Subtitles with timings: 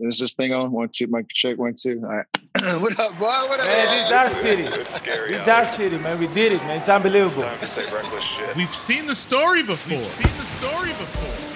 [0.00, 0.72] Is this thing on?
[0.72, 2.00] One, two, mic check, one, two.
[2.02, 2.26] All right.
[2.80, 3.26] what up, boy?
[3.26, 3.66] What up?
[3.66, 4.62] Man, this is our city.
[4.62, 6.18] This is our city, man.
[6.18, 6.78] We did it, man.
[6.78, 7.48] It's unbelievable.
[8.56, 9.98] We've seen the story before.
[9.98, 11.49] We've seen the story before.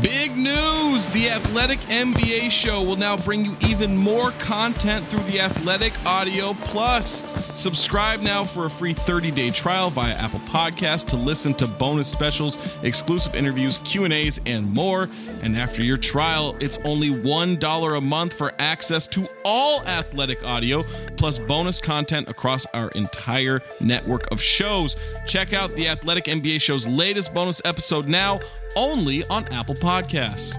[0.00, 1.08] Big news!
[1.08, 6.54] The Athletic NBA show will now bring you even more content through the Athletic Audio
[6.54, 7.24] Plus.
[7.58, 12.78] Subscribe now for a free 30-day trial via Apple Podcast to listen to bonus specials,
[12.82, 15.08] exclusive interviews, Q&As, and more.
[15.42, 20.82] And after your trial, it's only $1 a month for access to all Athletic Audio
[21.16, 24.96] plus bonus content across our entire network of shows.
[25.26, 28.40] Check out the Athletic NBA show's latest bonus episode now
[28.76, 30.56] only on Apple Podcasts.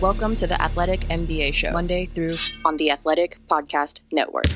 [0.00, 4.46] Welcome to the Athletic MBA Show, Monday through on the Athletic Podcast Network.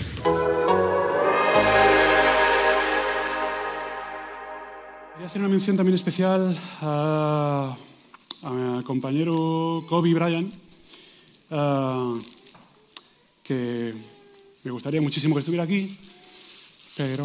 [5.15, 7.77] Quería hacer una mención también especial a,
[8.43, 10.55] a mi compañero Kobe Bryant,
[13.43, 13.95] que
[14.63, 15.99] me gustaría muchísimo que estuviera aquí,
[16.97, 17.25] pero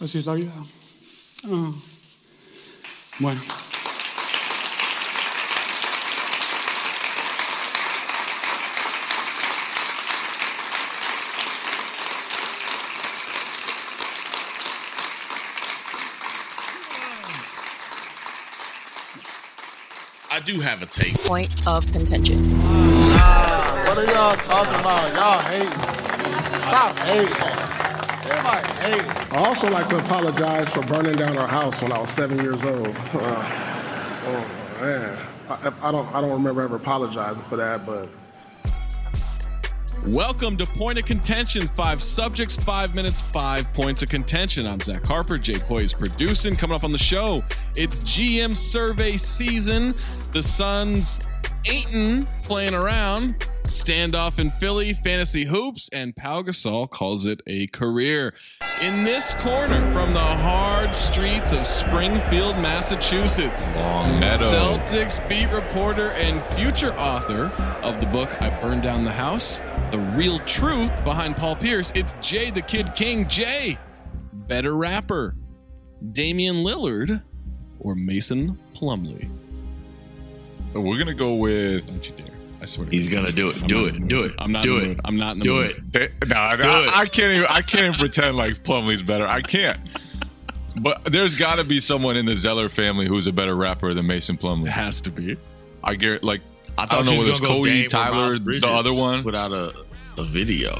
[0.00, 0.52] así es la vida.
[1.46, 1.72] Ah,
[3.18, 3.40] bueno.
[20.40, 21.12] I do have a take.
[21.24, 22.50] Point of contention.
[22.58, 25.12] What are y'all talking about?
[25.12, 25.68] Y'all hate.
[26.58, 27.36] Stop hating.
[28.30, 29.32] Everybody hate.
[29.34, 32.64] I also like to apologize for burning down our house when I was seven years
[32.64, 32.88] old.
[32.88, 33.42] Uh,
[34.24, 34.46] oh
[34.80, 35.18] man,
[35.50, 38.08] I, I don't I don't remember ever apologizing for that, but
[40.08, 41.68] Welcome to Point of Contention.
[41.68, 44.66] Five subjects, five minutes, five points of contention.
[44.66, 45.36] I'm Zach Harper.
[45.36, 46.56] Jade Hoye is producing.
[46.56, 47.44] Coming up on the show,
[47.76, 49.94] it's GM survey season.
[50.32, 51.26] The Suns
[51.68, 53.46] ain't playing around.
[53.64, 58.34] Standoff in Philly, fantasy hoops, and Pau Gasol calls it a career.
[58.82, 64.50] In this corner, from the hard streets of Springfield, Massachusetts, Longmeadow.
[64.50, 67.44] Celtics beat reporter and future author
[67.84, 69.60] of the book I Burned Down the House,
[69.90, 71.90] The Real Truth Behind Paul Pierce.
[71.96, 73.26] It's Jay the Kid King.
[73.26, 73.76] Jay,
[74.32, 75.34] better rapper,
[76.12, 77.22] Damian Lillard
[77.80, 79.28] or Mason Plumlee?
[80.74, 81.86] We're gonna go with.
[81.88, 82.34] Don't you dare.
[82.62, 83.22] I swear to He's God.
[83.22, 83.56] gonna do it.
[83.62, 84.06] I'm Do it.
[84.08, 84.32] Do it.
[84.38, 84.88] I'm not Do in the it.
[84.90, 85.00] mood.
[85.04, 85.70] I'm not in the Do mood.
[85.70, 85.92] it.
[85.92, 86.98] They- No, I, Do I, it.
[86.98, 87.46] I can't even.
[87.50, 89.26] I can't even pretend like Plumlee's better.
[89.26, 89.80] I can't.
[90.80, 94.06] But there's got to be someone in the Zeller family who's a better rapper than
[94.06, 94.66] Mason Plumlee.
[94.66, 95.36] It has to be.
[95.82, 96.42] I get like
[96.78, 99.22] I I thought don't know whether was it's go Cody, Dame Tyler, the other one.
[99.22, 99.74] without a
[100.18, 100.72] a video,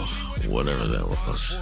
[0.48, 1.56] whatever that was.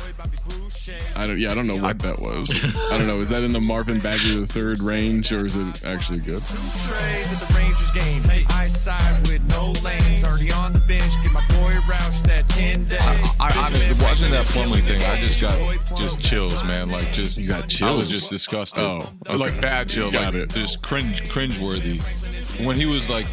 [1.15, 1.39] I don't.
[1.39, 2.50] Yeah, I don't know what that was.
[2.93, 3.21] I don't know.
[3.21, 6.43] Is that in the Marvin Bagley the third range, or is it actually good?
[6.43, 8.22] Trays at the Rangers game.
[8.50, 10.25] I side with no lanes.
[10.25, 11.22] Already on the bench.
[11.22, 12.88] Get my boy Roush that 10.
[12.91, 16.88] I, I honestly watching that Plumlee thing, I just got just chills, man.
[16.88, 18.09] Like just You got I was chills?
[18.09, 18.83] just disgusted.
[18.83, 19.37] Oh, okay.
[19.37, 20.12] like bad chills.
[20.12, 20.50] Got like it.
[20.50, 21.99] just cringe, cringe worthy.
[22.65, 23.27] When he was like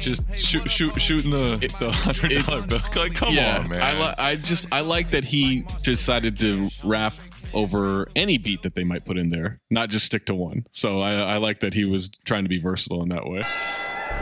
[0.00, 2.80] just shoot, shoot, shooting the the hundred dollar bill.
[2.96, 3.82] Like, come yeah, on, man.
[3.82, 7.14] I, li- I just I like that he decided to rap
[7.54, 10.66] over any beat that they might put in there, not just stick to one.
[10.70, 13.42] So I, I like that he was trying to be versatile in that way.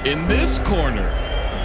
[0.04, 1.08] In this corner,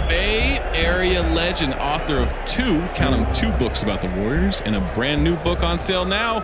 [0.08, 4.80] Bay Area legend, author of two, count them, two books about the Warriors, and a
[4.94, 6.40] brand new book on sale now.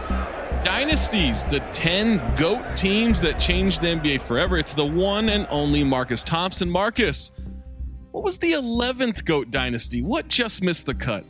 [0.64, 4.56] Dynasties, the 10 GOAT teams that changed the NBA forever.
[4.58, 6.70] It's the one and only Marcus Thompson.
[6.70, 7.32] Marcus,
[8.12, 10.02] what was the 11th GOAT dynasty?
[10.02, 11.24] What just missed the cut?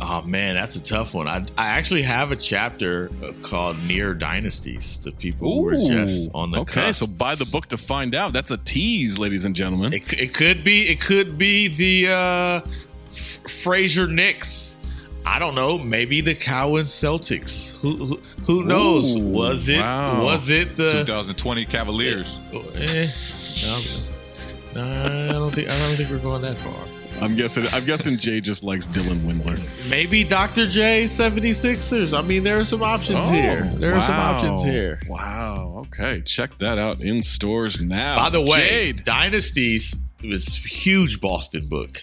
[0.00, 1.28] Oh man, that's a tough one.
[1.28, 4.98] I, I actually have a chapter uh, called Near Dynasties.
[4.98, 7.00] The people who were just on the okay, cusp.
[7.00, 8.32] so buy the book to find out.
[8.32, 9.92] That's a tease, ladies and gentlemen.
[9.92, 12.60] It, it could be it could be the uh,
[13.06, 14.78] F- Frazier Knicks.
[15.24, 15.78] I don't know.
[15.78, 17.78] Maybe the Cowens Celtics.
[17.78, 19.14] Who who, who knows?
[19.14, 20.24] Ooh, was it wow.
[20.24, 22.40] was it the 2020 Cavaliers.
[22.52, 23.08] Eh,
[23.62, 24.13] no, no,
[24.76, 26.74] I don't think I don't think we're going that far.
[27.20, 27.66] I'm guessing.
[27.72, 29.58] I'm guessing Jay just likes Dylan Windler.
[29.88, 30.66] Maybe Dr.
[30.66, 32.16] J 76ers.
[32.16, 33.62] I mean, there are some options Oh, here.
[33.76, 35.00] There are some options here.
[35.08, 35.84] Wow.
[35.86, 38.16] Okay, check that out in stores now.
[38.16, 39.04] By the way, Jade.
[39.04, 42.02] dynasties it was huge Boston book.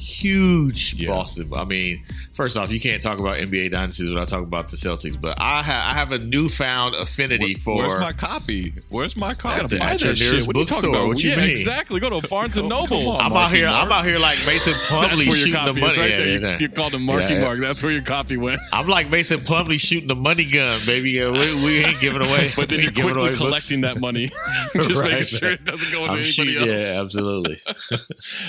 [0.00, 1.50] Huge Boston.
[1.54, 5.20] I mean, first off, you can't talk about NBA dynasties without talking about the Celtics.
[5.20, 7.76] But I, ha- I have a newfound affinity for.
[7.76, 8.74] Where's my copy?
[8.88, 9.60] Where's my copy?
[9.62, 10.46] gotta buy that shit.
[10.46, 11.06] What talking about?
[11.08, 11.50] What you yeah, mean?
[11.50, 12.00] exactly.
[12.00, 13.12] Go to Barnes and Noble.
[13.20, 13.68] I'm out here.
[13.68, 15.80] I'm out here like Mason Plumlee shooting the money.
[15.98, 16.26] right Yeah, there.
[16.26, 17.44] You, yeah, you called him Marky Yeah.
[17.44, 17.60] Mark.
[17.60, 18.60] That's where your copy went.
[18.72, 21.10] I'm like Mason Plumlee shooting the money gun, baby.
[21.12, 22.50] Yeah, we, we ain't giving away.
[22.56, 23.38] But then you're quickly away books.
[23.38, 24.28] collecting that money,
[24.74, 25.10] just Right.
[25.12, 26.66] making sure it doesn't go into I'm anybody else.
[26.66, 27.60] Yeah, absolutely.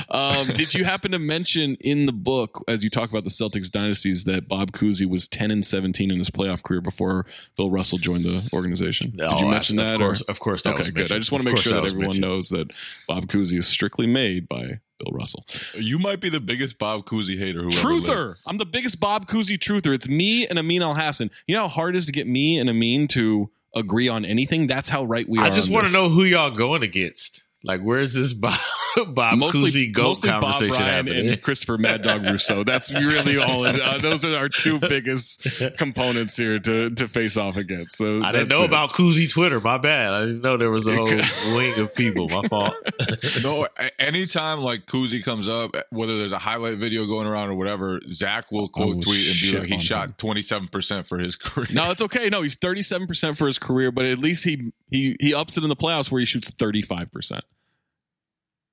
[0.09, 3.69] um, did you happen to mention in the book, as you talk about the Celtics
[3.71, 7.25] dynasties, that Bob Cousy was 10 and 17 in his playoff career before
[7.57, 9.11] Bill Russell joined the organization?
[9.11, 9.95] Did Oh, you mention that?
[9.95, 10.31] of course- or?
[10.31, 11.11] of course that okay, was good.
[11.11, 12.21] I just want to make sure that that everyone mentioned.
[12.27, 12.71] knows that
[13.07, 15.45] Bob Cousy is strictly made by Bill Russell.
[15.75, 18.27] You might be the biggest Bob Cousy hater who ever Truther.
[18.29, 18.39] lived.
[18.45, 19.93] I'm the biggest Bob Cousy truther.
[19.93, 21.31] It's me and Amin Elhassan.
[21.47, 24.67] You know how hard it is to get me and Amin to agree on anything?
[24.67, 25.45] That's how right we are.
[25.45, 27.45] I just want to know who y'all going against.
[27.63, 28.59] Like, where's this Bob,
[29.07, 31.29] Bob Cousy goat mostly Bob conversation Bryan happening?
[31.29, 32.63] and Christopher Mad Dog Russo.
[32.63, 33.65] That's really all.
[33.65, 35.47] It, uh, those are our two biggest
[35.77, 37.97] components here to to face off against.
[37.97, 38.65] So I didn't know it.
[38.65, 39.59] about Cousy Twitter.
[39.59, 40.13] My bad.
[40.13, 42.27] I didn't know there was a whole wing of people.
[42.29, 42.73] My fault.
[43.43, 43.67] no,
[43.99, 48.51] anytime like Cousy comes up, whether there's a highlight video going around or whatever, Zach
[48.51, 51.67] will quote will tweet and be like, he shot 27% for his career.
[51.71, 52.29] No, it's okay.
[52.29, 55.57] No, he's thirty seven percent for his career, but at least he he he ups
[55.57, 57.43] it in the playoffs where he shoots thirty five percent.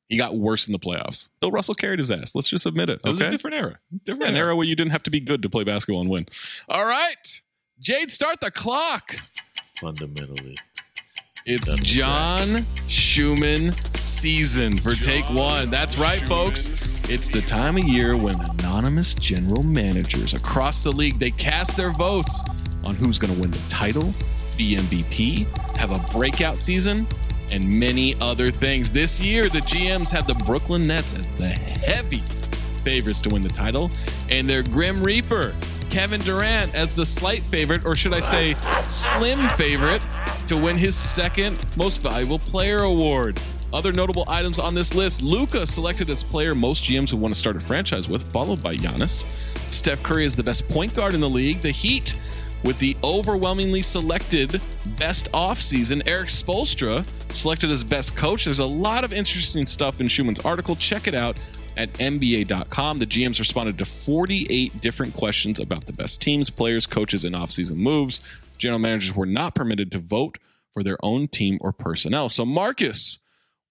[0.09, 1.29] He got worse in the playoffs.
[1.41, 2.35] Bill Russell carried his ass.
[2.35, 3.01] Let's just admit it.
[3.05, 3.79] It was Okay, a different era.
[4.05, 6.27] Different an era where you didn't have to be good to play basketball and win.
[6.69, 7.41] All right,
[7.81, 9.17] Jade, start the clock.
[9.81, 10.57] Fundamentally.
[11.47, 15.71] It's John Schuhmann season for take one.
[15.71, 16.71] That's right, folks.
[17.11, 21.91] It's the time of year when anonymous general managers across the league they cast their
[21.91, 22.43] votes
[22.85, 24.05] on who's going to win the title,
[24.59, 25.47] be MVP,
[25.77, 27.07] have a breakout season,
[27.51, 28.93] and many other things.
[28.93, 32.19] This year, the GMs have the Brooklyn Nets as the heavy
[32.83, 33.91] favorites to win the title,
[34.31, 35.55] and their Grim Reaper,
[35.91, 38.55] Kevin Durant, as the slight favorite, or should I say,
[38.89, 40.07] slim favorite,
[40.49, 43.41] to win his second Most Valuable Player award.
[43.73, 47.39] Other notable items on this list Luka selected as player most GMs would want to
[47.39, 49.25] start a franchise with, followed by Giannis.
[49.71, 51.59] Steph Curry is the best point guard in the league.
[51.59, 52.17] The Heat,
[52.65, 54.61] with the overwhelmingly selected
[54.99, 58.45] best offseason, Erik Spoelstra selected as best coach.
[58.45, 60.77] There's a lot of interesting stuff in Schuhmann's article.
[60.77, 61.39] Check it out
[61.77, 62.99] at NBA.com.
[62.99, 67.77] The GMs responded to 48 different questions about the best teams, players, coaches, and offseason
[67.77, 68.21] moves.
[68.59, 70.39] General managers were not permitted to vote
[70.73, 72.29] for their own team or personnel.
[72.29, 73.21] So, Marcus,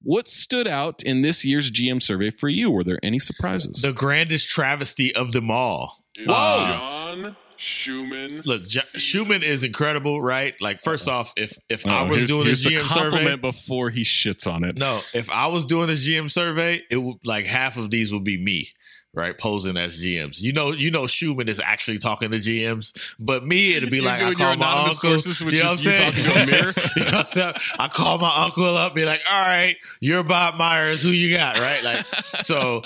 [0.02, 2.72] what stood out in this year's GM survey for you?
[2.72, 3.82] Were there any surprises?
[3.82, 6.04] The grandest travesty of them all.
[6.26, 6.34] Whoa.
[6.34, 8.42] Uh, John Schuhmann.
[8.46, 10.56] Look, J- Schuhmann is incredible, right?
[10.62, 13.26] Like, first off, if if I Oh, was here's- doing here's this the GM compliment
[13.28, 14.78] survey, before he shits on it.
[14.78, 18.24] no, if I was doing this GM survey, it would like half of these would
[18.24, 18.70] be me,
[19.14, 20.42] right, posing as GMs.
[20.42, 24.06] You know, you know, Schuhmann is actually talking to GMs, but me, it'd be You're
[24.06, 24.94] like I call my uncle.
[24.94, 26.74] sources, you know is what I'm you talking to a mirror.
[26.96, 27.54] You know what I'm saying?
[27.80, 31.02] I call my uncle up, be like, "All right, you're Bob Myers.
[31.02, 32.06] Who you got?" Right, like
[32.46, 32.84] so.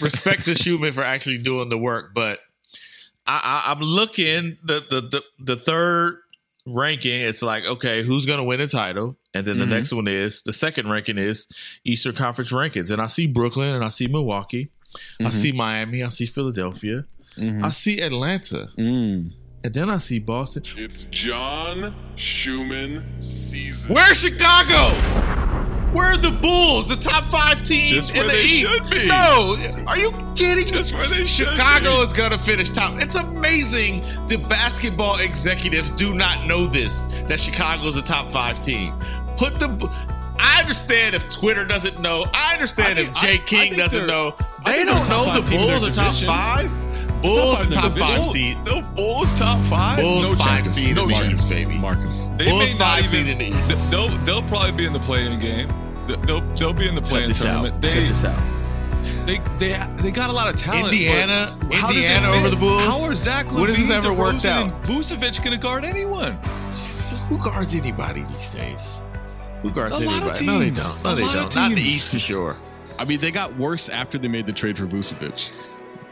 [0.00, 2.38] Respect to Schuhmann for actually doing the work, but
[3.30, 6.18] I, I, I'm looking the, the the the third
[6.66, 7.20] ranking.
[7.22, 9.16] It's like okay, who's going to win the title?
[9.34, 9.68] And then the Mhm.
[9.70, 11.46] next one is the second ranking is
[11.84, 14.70] Eastern Conference rankings, and I see Brooklyn and I see Milwaukee,
[15.20, 15.32] I Mhm.
[15.32, 17.04] see Miami, I see Philadelphia,
[17.38, 17.62] Mhm.
[17.62, 19.30] I see Atlanta, Mm.
[19.62, 20.64] and then I see Boston.
[20.76, 23.94] It's John Schuhmann season.
[23.94, 25.59] Where's Chicago?
[25.92, 28.60] Where are the Bulls, the top five teams Just in where the they East?
[28.72, 29.08] should be.
[29.08, 29.56] No,
[29.88, 30.66] are you kidding?
[30.66, 32.02] Just where they should Chicago be.
[32.06, 33.00] is gonna finish top.
[33.02, 38.94] It's amazing the basketball executives do not know this that Chicago's a top five team.
[39.36, 39.68] Put the.
[40.42, 42.24] I understand if Twitter doesn't know.
[42.32, 44.34] I understand I if think- Jay I- I King doesn't know.
[44.64, 46.70] They don't know the Bulls are top five.
[47.22, 48.32] Bulls five top five division.
[48.32, 48.64] seed.
[48.64, 49.98] The Bulls top five?
[50.00, 50.70] Bulls no five chance.
[50.70, 51.32] seed no in the chance.
[51.32, 51.76] East, baby.
[51.78, 52.28] Marcus.
[52.38, 53.90] They Bulls may not five even- seed in the East.
[53.90, 55.68] They'll they'll probably be in the play-in game.
[56.26, 57.62] They'll they'll be in the Cut play-in this out.
[57.62, 57.74] tournament.
[57.74, 58.42] Cut They, this out.
[59.26, 60.92] they they they got a lot of talent.
[60.94, 62.36] Indiana- but how does it Indiana fit?
[62.38, 62.84] over the Bulls?
[62.84, 64.82] How are Zach When has this LaVine, ever worked DeRozan, out?
[64.84, 66.38] Vucevic going to guard anyone?
[67.28, 69.02] Who guards anybody these days?
[69.62, 70.46] Who guards A lot of anybody?
[70.46, 71.04] No, they don't.
[71.04, 71.54] No, A they lot of don't.
[71.56, 71.96] Not in the teams.
[71.96, 72.56] East for sure.
[72.98, 75.50] I mean, they got worse after they made the trade for Vucevic.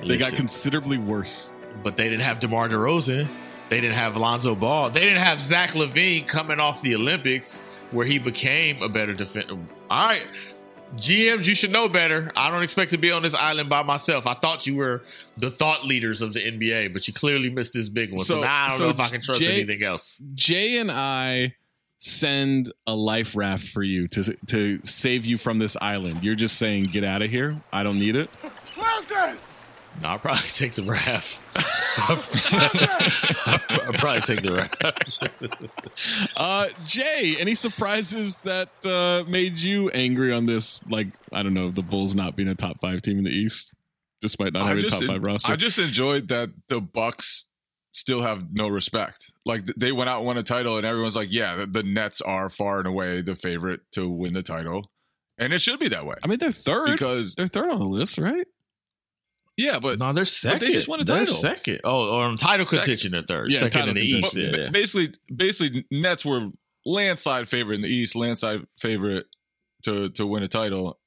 [0.07, 1.53] They got considerably worse.
[1.83, 3.29] But they didn't have DeMar DeRozan.
[3.69, 4.91] They didn't have Alonzo Ball.
[4.91, 9.59] They didn't have Zach LaVine coming off the Olympics where he became a better defender.
[9.91, 10.27] All right.
[10.97, 12.33] GMs, you should know better.
[12.35, 14.27] I don't expect to be on this island by myself.
[14.27, 15.05] I thought you were
[15.37, 18.25] the thought leaders of the NBA, but you clearly missed this big one.
[18.25, 20.21] So, So- now I don't so know if I can trust Jay- anything else.
[20.35, 21.55] Jay and I
[21.99, 26.57] send a life raft for you to to save you from this island, you're just
[26.57, 27.61] saying, "Get out of here.
[27.73, 28.31] I don't need it."
[30.01, 31.41] No, I'll probably take the raft.
[32.09, 36.37] I'll probably take the raft.
[36.37, 40.81] Uh, Jay, any surprises that uh, made you angry on this?
[40.89, 43.73] Like, I don't know, the Bulls not being a top five team in the East,
[44.21, 45.53] despite not having a top five roster.
[45.53, 47.45] I just enjoyed that the Bucks
[47.93, 49.33] still have no respect.
[49.45, 52.21] Like they went out and won a title, and everyone's like, "Yeah, the, the Nets
[52.21, 54.91] are far and away the favorite to win the title,"
[55.39, 56.17] and it should be that way.
[56.23, 58.47] I mean, they're third because they're third on the list, right?
[59.59, 60.61] Yeah, but no, they're second.
[60.61, 61.81] they just won a They're second.
[61.85, 62.83] Oh, or on title Second.
[62.85, 63.51] contention, they're third.
[63.53, 64.37] Yeah, second in the East.
[64.37, 64.69] yeah.
[64.71, 66.51] Basically, basically, Nets were
[66.87, 69.27] landslide favorite in the East, landslide favorite
[69.85, 70.99] to to win a title,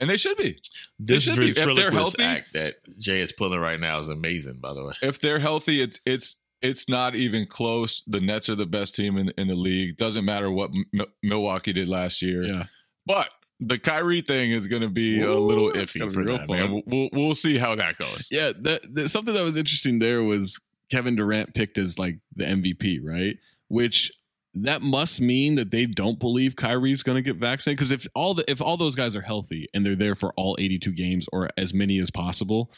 [0.00, 0.58] and they should be.
[0.98, 2.22] They This should be if they're healthy.
[2.22, 4.58] act that Jay is pulling right now is amazing.
[4.60, 8.02] By the way, If they're healthy, it's it's it's not even close.
[8.06, 9.98] The Nets are the best team in in the league.
[9.98, 12.42] Doesn't matter what M- Milwaukee did last year.
[12.42, 12.64] Yeah.
[13.04, 13.28] but.
[13.60, 16.56] The Kyrie thing is going to be a little iffy for be real them, fun.
[16.58, 16.82] man.
[16.86, 18.28] We'll, we'll see how that goes.
[18.30, 20.60] Yeah, that, that- something that was interesting there was
[20.90, 23.36] Kevin Durant picked as like the MVP, right?
[23.68, 24.12] Which
[24.54, 28.32] that must mean that they don't believe Kyrie's going to get vaccinated because if all
[28.34, 31.48] the if all those guys are healthy and they're there for all 82 games or
[31.58, 32.70] as many as possible,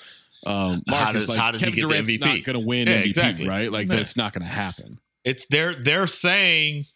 [0.46, 2.20] um, How Marcus, does- like, how does he Kevin get the Durant's MVP?
[2.38, 3.49] not going to win Yeah, MVP, exactly.
[3.49, 3.70] right?
[3.70, 3.96] Like Yeah.
[3.96, 4.99] that's not going to happen.
[5.25, 6.87] it's they're they're saying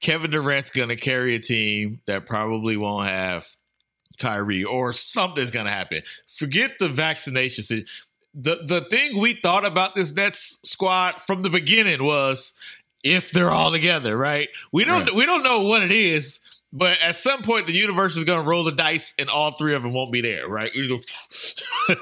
[0.00, 3.46] Kevin Durant's going to carry a team that probably won't have
[4.18, 6.02] Kyrie or something's going to happen.
[6.26, 7.84] Forget the vaccination.
[8.34, 12.52] The the thing we thought about this Nets squad from the beginning was
[13.02, 14.48] if they're all together, right?
[14.72, 15.14] We don't Right.
[15.14, 16.40] we don't know what it is.
[16.72, 19.74] But at some point, the universe is going to roll the dice, and all three
[19.74, 20.70] of them won't be there, right?
[20.76, 21.96] All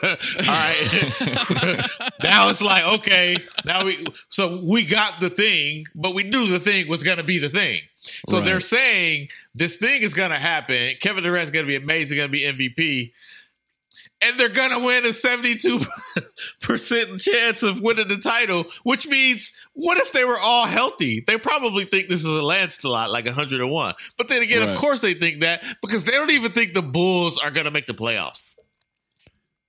[0.48, 1.86] right.
[2.22, 6.58] now it's like, okay, now we, so we got the thing, but we knew the
[6.58, 7.80] thing was going to be the thing.
[8.28, 8.44] So Right.
[8.44, 10.92] they're saying this thing is going to happen.
[11.00, 13.12] Kevin Durant's going to be amazing, going to be MVP.
[14.22, 19.98] And they're going to win a 72% chance of winning the title, which means what
[19.98, 21.22] if they were all healthy?
[21.26, 23.94] They probably think this is a landslide, like 101.
[24.16, 24.70] But then again, Right.
[24.70, 27.70] of course they think that because they don't even think the Bulls are going to
[27.70, 28.56] make the playoffs.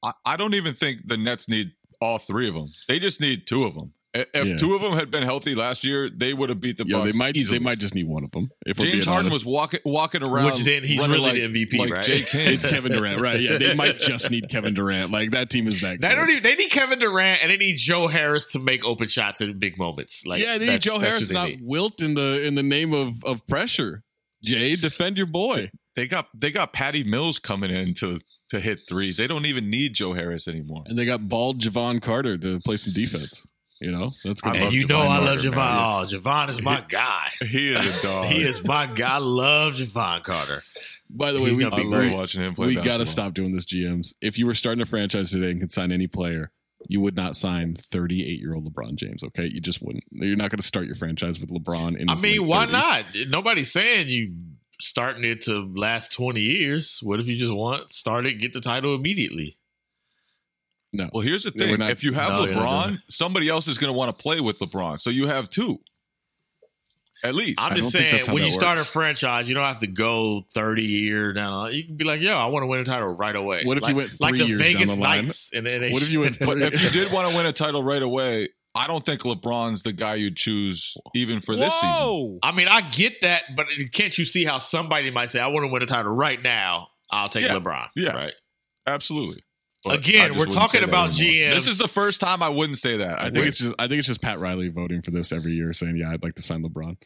[0.04, 2.68] I, I don't even think the Nets need all three of them.
[2.88, 3.94] They just need two of them.
[4.20, 4.58] I- If Yeah.
[4.58, 7.12] two of them had been healthy last year, they would have beat the Yeah, Bucks.
[7.12, 7.58] they might easily.
[7.60, 8.50] they might just need one of them.
[8.66, 9.34] If we're James being Harden honest.
[9.34, 12.06] was walking walking around, Which then he's really like, the MVP, like right?
[12.06, 12.26] Jay King.
[12.54, 13.40] it's Kevin Durant, right?
[13.40, 15.12] Yeah, they might just need Kevin Durant.
[15.12, 16.02] Like that team is that.
[16.02, 16.16] They good.
[16.16, 16.44] don't even.
[16.44, 19.78] They need Kevin Durant and they need Joe Harris to make open shots in big
[19.78, 20.24] moments.
[20.26, 21.60] Like yeah, they need Joe Harris they not need.
[21.62, 24.04] wilt in the in the name of of pressure.
[24.44, 25.70] Jay, defend your boy.
[25.96, 28.20] They got they got Patty Mills coming in to
[28.50, 29.18] to hit threes.
[29.18, 30.84] They don't even need Joe Harris anymore.
[30.86, 33.46] And they got bald Jevon Carter to play some defense.
[33.80, 34.56] You know, that's good.
[34.56, 35.56] And love you know Jevon I love Carter, Jevon.
[35.56, 35.78] man.
[35.78, 37.28] Oh, Jevon is my guy.
[37.48, 38.26] He is a dog.
[38.26, 39.16] he is my guy.
[39.16, 40.64] I love Jevon Carter.
[41.10, 42.14] By the way, He's we, gonna be I love great.
[42.14, 42.68] watching him play.
[42.68, 44.14] we got to stop doing this, GMs.
[44.22, 46.52] If you were starting a franchise today and could sign any player,
[46.90, 49.24] you would not sign 38 year old LeBron James.
[49.24, 50.04] Okay, you just wouldn't.
[50.12, 51.96] You're not going to start your franchise with LeBron.
[51.98, 52.72] In I mean, why 30s.
[52.72, 53.06] not?
[53.30, 54.34] Nobody's saying you
[54.82, 57.00] starting it to last twenty years.
[57.02, 59.58] What if you just want start it, get the title immediately?
[60.94, 61.10] No.
[61.14, 63.90] Well, here's the thing: not- if you have No, you're LeBron, somebody else is going
[63.92, 65.00] to want to play with LeBron.
[65.00, 65.80] So you have two,
[67.24, 67.60] at least.
[67.62, 70.84] I'm just saying, when that you start a franchise, you don't have to go 30
[70.84, 71.74] year down.
[71.74, 73.64] You can be like, yo, I want to win a title right away.
[73.64, 75.26] What if like, you went like three the years down Vegas the line?
[75.26, 75.52] Knights?
[75.54, 77.54] And then they What if you went but if you did want to win a
[77.54, 82.40] title right away, I don't think LeBron's the guy you'd choose even for this season.
[82.44, 85.66] I mean, I get that, but can't you see how somebody might say, I want
[85.66, 86.90] to win a title right now?
[87.10, 87.56] I'll take Yeah.
[87.56, 87.88] LeBron.
[87.96, 88.12] Yeah.
[88.12, 88.34] Right.
[88.86, 89.44] Absolutely.
[89.84, 91.34] But Again, we're talking about anymore.
[91.52, 91.54] GMs.
[91.54, 93.20] This is the first time I wouldn't say that.
[93.20, 93.48] I think would.
[93.48, 96.12] it's just I think it's just Pat Riley voting for this every year, saying, "Yeah,
[96.12, 96.98] I'd like to sign LeBron."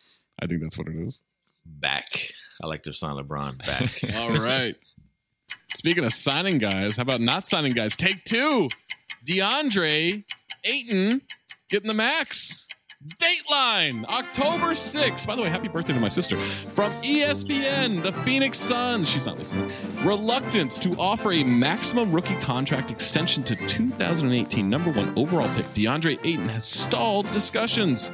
[0.42, 1.22] I think that's what it is.
[1.66, 2.06] back.
[2.64, 4.16] I like to sign LeBron back.
[4.20, 4.76] All right.
[5.74, 7.96] Speaking of signing guys, how about not signing guys?
[7.96, 8.70] Take two.
[9.28, 10.24] DeAndre
[10.64, 11.22] Ayton
[11.70, 12.61] getting the max.
[13.08, 15.26] Dateline, October 6th.
[15.26, 16.40] By the way, happy birthday to my sister.
[16.40, 19.10] From ESPN, the Phoenix Suns.
[19.10, 19.72] She's not listening.
[20.04, 25.66] Reluctance to offer a maximum rookie contract extension to 2018 number one overall pick.
[25.74, 28.12] DeAndre Ayton has stalled discussions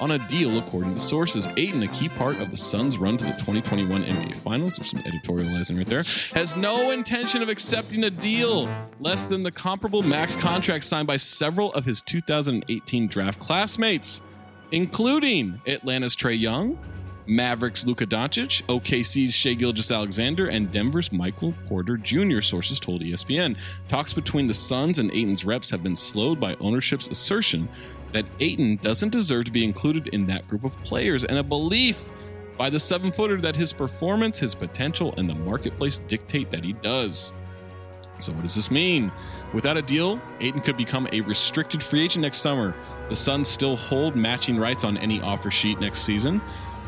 [0.00, 1.46] on a deal, according to sources.
[1.58, 5.00] Ayton, a key part of the Suns' run to the 2021 NBA Finals, there's some
[5.00, 6.02] editorializing right there,
[6.34, 8.70] has no intention of accepting a deal
[9.00, 14.22] less than the comparable max contract signed by several of his 2018 draft classmates,
[14.72, 16.78] including Atlanta's Trae Young,
[17.26, 23.58] Mavericks Luka Doncic, OKC's Shai Gilgeous-Alexander, and Denver's Michael Porter Jr., sources told ESPN.
[23.88, 27.68] Talks between the Suns and Ayton's reps have been slowed by ownership's assertion
[28.12, 32.10] that Aiton doesn't deserve to be included in that group of players and a belief
[32.58, 36.72] by the seven footer that his performance, his potential, and the marketplace dictate that he
[36.74, 37.32] does.
[38.18, 39.10] So, what does this mean?
[39.52, 42.74] Without a deal, Ayton could become a restricted free agent next summer.
[43.08, 46.40] The Suns still hold matching rights on any offer sheet next season,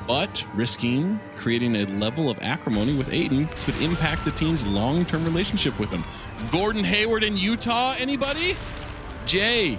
[0.06, 5.24] but risking creating a level of acrimony with Ayton could impact the team's long term
[5.24, 6.04] relationship with him.
[6.50, 8.56] Gordon Hayward in Utah, anybody?
[9.26, 9.78] Jay,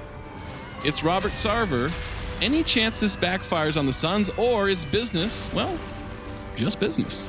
[0.84, 1.92] it's Robert Sarver.
[2.42, 5.78] Any chance this backfires on the Suns, or is business, well,
[6.58, 7.26] just business?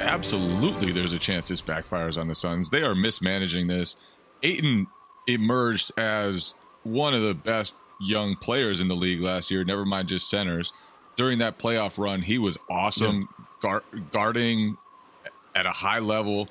[0.00, 2.70] Absolutely, there's a chance this backfires on the Suns.
[2.70, 3.96] They are mismanaging this.
[4.44, 4.86] Ayton
[5.26, 10.08] emerged as one of the best young players in the league last year, never mind
[10.08, 10.72] just centers.
[11.16, 13.28] During that playoff run, he was awesome
[13.60, 13.82] guard,
[14.12, 14.76] guarding
[15.54, 16.48] at a high level.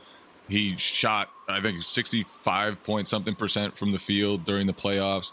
[0.49, 5.31] He shot, I think, 65 point something percent from the field during the playoffs.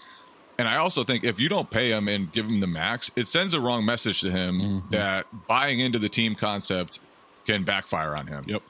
[0.58, 3.26] And I also think if you don't pay him and give him the max, it
[3.26, 4.90] sends a wrong message to him Mm-hmm.
[4.90, 7.00] that buying into the team concept
[7.46, 8.44] can backfire on him.
[8.46, 8.62] Yep.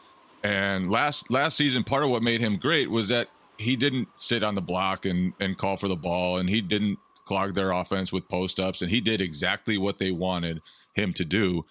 [0.44, 3.28] And last last season, part of what made him great was that
[3.60, 6.98] he didn't sit on the block and and call for the ball, and he didn't
[7.26, 10.60] clog their offense with post ups, and he did exactly what they wanted
[10.94, 11.64] him to do.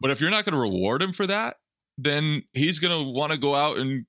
[0.00, 1.58] But if you're not going to reward him for that,
[1.98, 4.06] then he's going to want to go out and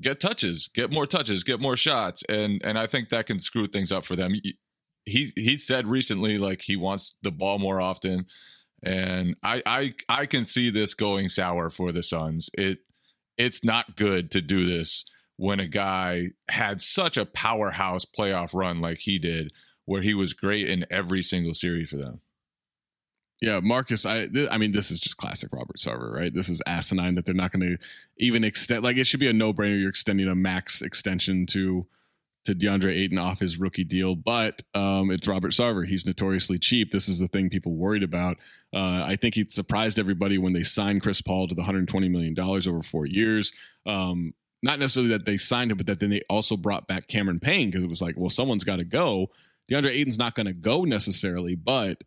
[0.00, 3.68] get touches, get more touches, get more shots, and and I think that can screw
[3.68, 4.34] things up for them.
[5.04, 8.26] He he said recently like he wants the ball more often,
[8.82, 12.50] and I I I can see this going sour for the Suns.
[12.54, 12.78] It
[13.36, 15.04] it's not good to do this
[15.38, 19.52] when a guy had such a powerhouse playoff run like he did,
[19.84, 22.20] where he was great in every single series for them.
[23.40, 24.04] Yeah, Marcus.
[24.04, 26.34] I th- I mean, this is just classic Robert Sarver, right?
[26.34, 27.78] This is asinine that they're not going to
[28.18, 28.82] even extend.
[28.82, 29.78] Like, it should be a no brainer.
[29.78, 31.86] You're extending a max extension to
[32.44, 35.86] to DeAndre Ayton off his rookie deal, but um, it's Robert Sarver.
[35.86, 36.92] He's notoriously cheap.
[36.92, 38.38] This is the thing people worried about.
[38.74, 42.34] Uh, I think he surprised everybody when they signed Chris Paul to the 120 million
[42.34, 43.52] dollars over four years.
[43.86, 47.40] Um, not necessarily that they signed him, but that then they also brought back Cameron
[47.40, 49.28] Payne because it was like, well, someone's got to go.
[49.70, 51.98] DeAndre Ayton's not going to go necessarily, but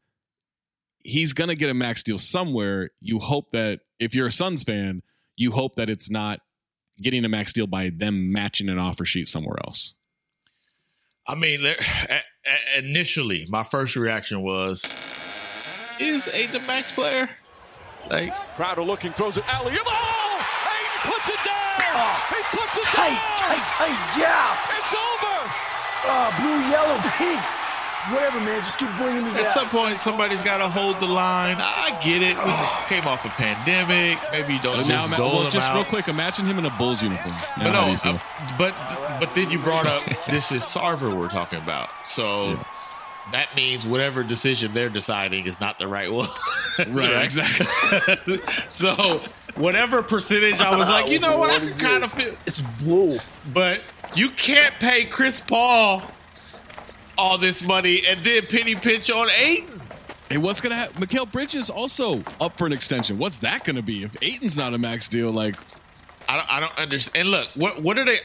[1.00, 2.90] he's going to get a max deal somewhere.
[3.00, 5.02] You hope that if you're a Suns fan,
[5.38, 6.40] you hope that it's not
[7.02, 9.94] getting a max deal by them matching an offer sheet somewhere else.
[11.28, 11.76] I mean, there-
[12.10, 14.84] a- a- initially, my first reaction was,
[16.00, 17.30] "Is Ayton the max player?"
[18.10, 19.78] Like Crowder looking, throws it alley.
[19.86, 20.46] Oh!
[21.06, 21.30] Ayton puts
[22.02, 22.18] it.
[22.34, 23.38] He puts it Tight, down.
[23.38, 24.58] tight, tight, yeah.
[24.78, 25.38] It's over.
[26.04, 27.42] Uh, blue, yellow, pink.
[28.10, 28.60] Whatever, man.
[28.64, 29.52] Just keep bringing me At that.
[29.54, 31.58] some point, somebody's got to hold the line.
[31.60, 32.36] I get it.
[32.36, 32.52] We
[32.88, 34.18] came off a pandemic.
[34.32, 35.76] Maybe you don't But just now, dole well, them just out.
[35.76, 37.36] real quick, imagine him in a Bulls uniform.
[37.60, 38.20] Now, But no, uh,
[38.58, 38.74] but
[39.20, 41.90] but then you brought up this is Sarver we're talking about.
[42.04, 42.58] So
[43.34, 46.28] that means whatever decision they're deciding is not the right one.
[46.89, 48.38] Right, exactly.
[48.70, 49.22] so
[49.56, 53.20] whatever percentage I was like, you know what, What I kind of feel It's blue.
[53.54, 53.82] but
[54.15, 56.02] you can't pay Chris Paul
[57.17, 59.82] all this money and then penny pinch on Ayton.
[60.30, 61.06] Hey, what's gonna happen?
[61.06, 63.17] Mikal Bridges also up for an extension.
[63.17, 65.30] What's that gonna be if Ayton's not a max deal?
[65.32, 65.58] Like,
[66.30, 67.17] I don't, I don't understand.
[67.28, 68.20] And look, what what are they?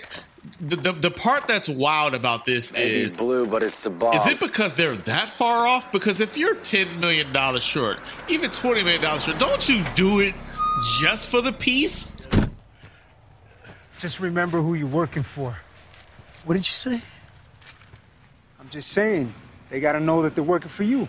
[0.61, 4.15] The, the the part that's wild about this is blue, but it's the ball.
[4.15, 5.91] Is it because they're that far off?
[5.91, 10.21] Because if you're ten million dollars short, even twenty million dollars short, don't you do
[10.21, 10.35] it
[11.01, 12.17] just for the piece?
[13.99, 15.57] Just remember who you're working for.
[16.45, 17.01] What did you say?
[18.61, 19.35] I'm just saying,
[19.69, 21.09] they gotta know that they're working for you.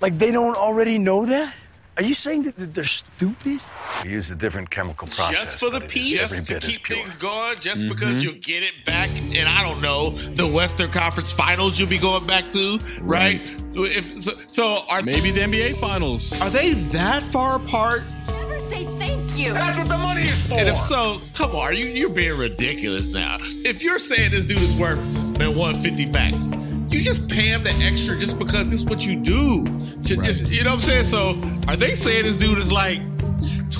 [0.00, 1.54] Like they don't already know that?
[1.96, 3.60] Are you saying that that they're stupid?
[4.04, 5.44] We use a different chemical process.
[5.44, 6.98] just for the but it is piece, every just to bit as keep pure.
[6.98, 7.88] things going, just Mm-hmm.
[7.88, 11.98] because you'll get it back, and I don't know the Western Conference Finals you'll be
[11.98, 13.40] going back to, right?
[13.74, 16.40] If so, so are maybe the NBA Finals.
[16.40, 18.02] Are they that far apart?
[18.28, 19.52] Never say thank you.
[19.52, 20.54] That's what the money is for.
[20.54, 23.38] And if so, come on, are you you're being ridiculous now.
[23.40, 25.00] If you're saying this dude is worth
[25.38, 26.52] man 150 max,
[26.92, 29.64] you just pay him the extra just because this is what you do.
[30.04, 31.04] To just, you know what I'm saying?
[31.04, 33.00] So are they saying this dude is like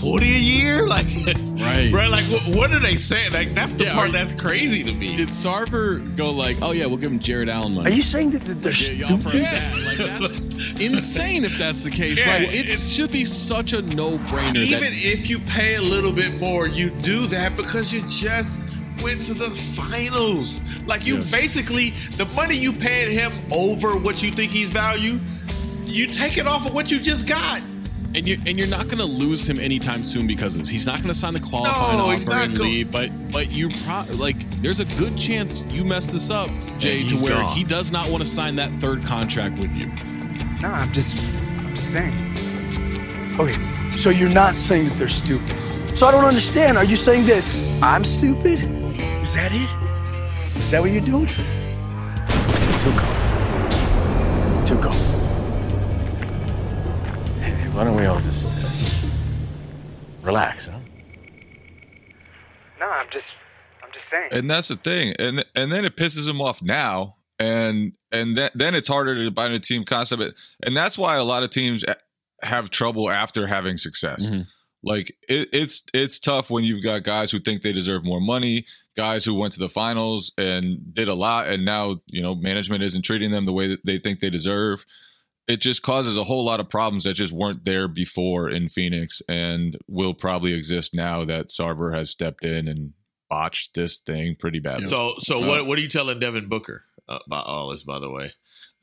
[0.01, 0.79] 20 a year?
[0.89, 1.07] Like
[1.59, 1.91] Right.
[1.91, 3.33] bro, like what, what are they saying?
[3.33, 5.17] Like that's the Yeah, part that's crazy to me.
[5.17, 7.91] Did Sarver go like, oh yeah, we'll give him Jared Allen money?
[7.91, 9.45] Are you saying that that they're Yeah, you offer stupid?
[9.45, 9.85] that.
[9.87, 10.41] Like, that's
[10.81, 12.25] insane if that's the case.
[12.25, 14.57] Yeah, like, it it's- should be such a no-brainer.
[14.57, 18.65] Even that, if you pay a little bit more, you do that because you just
[19.03, 20.61] went to the finals.
[20.87, 21.31] Like you Yes.
[21.31, 25.19] basically the money you paid him over what you think he's value,
[25.85, 27.61] you take it off of what you just got.
[28.15, 30.69] And you and you're not going to lose him anytime soon because of this.
[30.71, 32.91] he's not going to sign the qualifying No, he's offer not and go- leave.
[32.91, 37.17] But but you pro- like there's a good chance you mess this up, Jay, to
[37.17, 37.55] where gone.
[37.57, 39.87] he does not want to sign that third contract with you.
[40.63, 41.17] No, I'm just,
[41.65, 42.13] I'm just saying.
[43.39, 43.57] Okay,
[43.97, 45.55] So you're not saying that they're stupid.
[45.97, 46.77] So I don't understand.
[46.79, 47.45] Are you saying that
[47.83, 48.59] I'm stupid?
[49.23, 49.69] Is that it?
[50.59, 51.27] Is that what you're doing?
[52.83, 53.05] Tuco.
[54.67, 55.18] Tuco.
[57.79, 59.09] Why don't we all just uh,
[60.23, 60.81] relax, huh?
[62.81, 63.27] No, I'm just,
[63.85, 64.31] I'm just saying.
[64.33, 68.51] And that's the thing, and and then it pisses him off now, and and then
[68.53, 70.21] then it's harder to bind a team concept,
[70.61, 71.85] and that's why a lot of teams
[72.43, 74.27] have trouble after having success.
[74.27, 74.41] Mm-hmm.
[74.83, 78.67] Like it, it's it's tough when you've got guys who think they deserve more money,
[78.97, 82.83] guys who went to the finals and did a lot, and now you know management
[82.83, 84.85] isn't treating them the way that they think they deserve.
[85.49, 89.23] It just causes a whole lot of problems that just weren't there before in Phoenix,
[89.29, 92.93] and will probably exist now that Sarver has stepped in and
[93.31, 94.87] botched this thing pretty badly.
[94.87, 97.83] So, so Uh, what what are you telling Devin Booker uh, about all this?
[97.83, 98.33] By the way,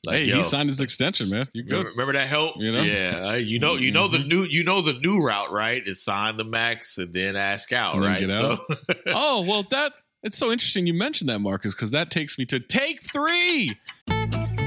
[0.10, 1.48] hey, yo, he signed his extension, man.
[1.54, 1.72] You good?
[1.72, 2.56] Remember, remember that help?
[2.58, 2.82] You know?
[2.82, 3.28] yeah.
[3.30, 4.30] uh, you know, you know the Mhm.
[4.30, 5.82] new, you know the new route, right?
[5.86, 8.32] Is sign the max and then ask out, then right?
[8.32, 8.60] out.
[9.08, 12.60] oh well, that it's so interesting you mentioned that, Marcus, because that takes me to
[12.60, 13.70] take three.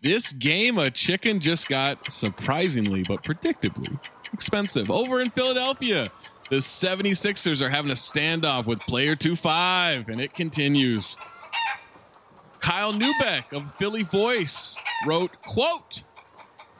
[0.00, 3.98] This game of chicken just got surprisingly but predictably
[4.32, 4.90] expensive.
[4.90, 6.06] Over in Philadelphia,
[6.50, 11.16] the 76ers are having a standoff with player 2-5, and it continues.
[12.60, 16.04] Kyle Neubeck of Philly Voice wrote, quote,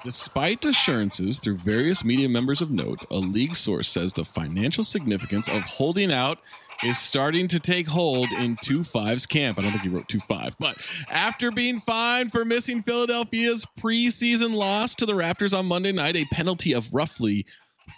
[0.04, 5.48] Despite assurances through various media members of note, a league source says the financial significance
[5.48, 6.38] of holding out
[6.84, 9.58] is starting to take hold in 2-5's camp.
[9.58, 10.76] I don't think he wrote 2-5, but
[11.10, 16.26] after being fined for missing Philadelphia's preseason loss to the Raptors on Monday night, a
[16.26, 17.46] penalty of roughly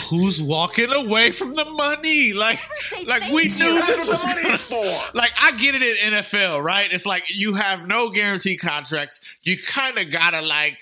[0.08, 2.32] Who's walking away from the money?
[2.32, 2.58] Like,
[3.06, 4.58] like we knew this was gonna,
[5.14, 6.92] like I get it in NFL, right?
[6.92, 9.20] It's like you have no guarantee contracts.
[9.42, 10.78] You kind of gotta like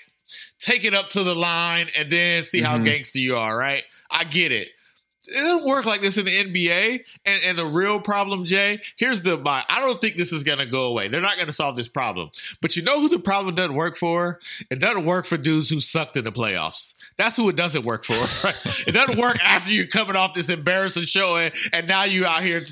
[0.59, 2.85] take it up to the line and then see how Mhm.
[2.85, 3.83] gangster you are, right?
[4.11, 4.69] I get it.
[5.27, 7.01] It doesn't work like this in the NBA.
[7.23, 10.65] And, and the real problem, Jay, here's the my I don't think this is gonna
[10.65, 11.07] go away.
[11.07, 12.31] They're not gonna solve this problem.
[12.61, 14.39] But you know who the problem doesn't work for?
[14.71, 16.95] It doesn't work for dudes who sucked in the playoffs.
[17.19, 18.13] That's who it doesn't work for.
[18.43, 18.87] Right?
[18.87, 22.41] It doesn't work after you're coming off this embarrassing show and and now you out
[22.41, 22.65] here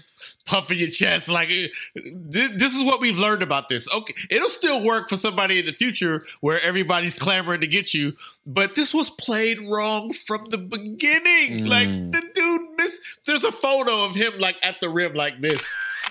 [0.45, 1.49] puffing your chest like
[1.95, 3.93] this is what we've learned about this.
[3.93, 8.13] Okay, it'll still work for somebody in the future where everybody's clamoring to get you,
[8.45, 11.65] but this was played wrong from the beginning.
[11.65, 12.11] Like mm.
[12.13, 13.01] the dude missed.
[13.25, 15.69] There's a photo of him like at the rim like this.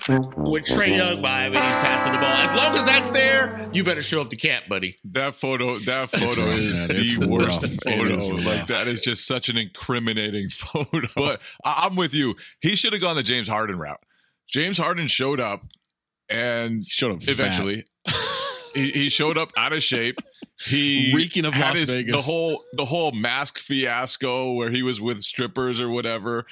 [0.09, 2.27] With Trae Young by him and he's passing the ball.
[2.29, 4.97] As long as that's there, you better show up to camp, buddy.
[5.05, 7.71] That photo, that photo is it's the worst rough.
[7.83, 8.15] Photo.
[8.49, 11.07] Like that is just such an incriminating photo.
[11.15, 12.35] But I- I'm with you.
[12.61, 13.99] He should have gone the James Harden route.
[14.49, 15.63] James Harden showed up
[16.29, 17.85] and showed up eventually.
[18.73, 20.19] he, he showed up out of shape.
[20.65, 22.15] He Reeking of had Las his- Vegas.
[22.15, 26.45] The whole the whole mask fiasco where he was with strippers or whatever.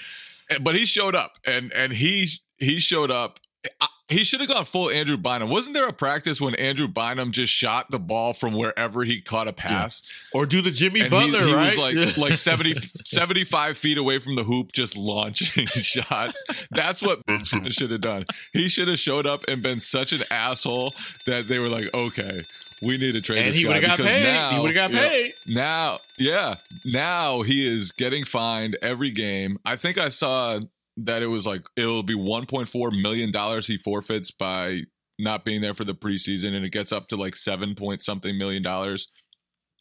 [0.61, 3.39] But he showed up and and he he showed up.
[3.81, 5.49] I- He should have gone full Andrew Bynum.
[5.49, 9.47] Wasn't there a practice when Andrew Bynum just shot the ball from wherever he caught
[9.47, 10.03] a pass?
[10.31, 11.75] Or do the Jimmy And Butler, he, he right?
[11.75, 16.41] was like like 70, 75 feet away from the hoop, just launching shots.
[16.69, 18.25] That's what Benson should have done.
[18.53, 20.93] He should have showed up and been such an asshole
[21.25, 22.41] that they were like, okay,
[22.83, 24.23] we need to trade And this he guy would've got because paid.
[24.23, 25.33] Now, He would've got yeah, paid.
[25.47, 29.57] Now, yeah, now he is getting fined every game.
[29.65, 30.59] I think I saw
[30.97, 34.81] that it was like it'll be 1.4 million dollars he forfeits by
[35.17, 38.37] not being there for the preseason and it gets up to like 7 point something
[38.37, 39.07] million dollars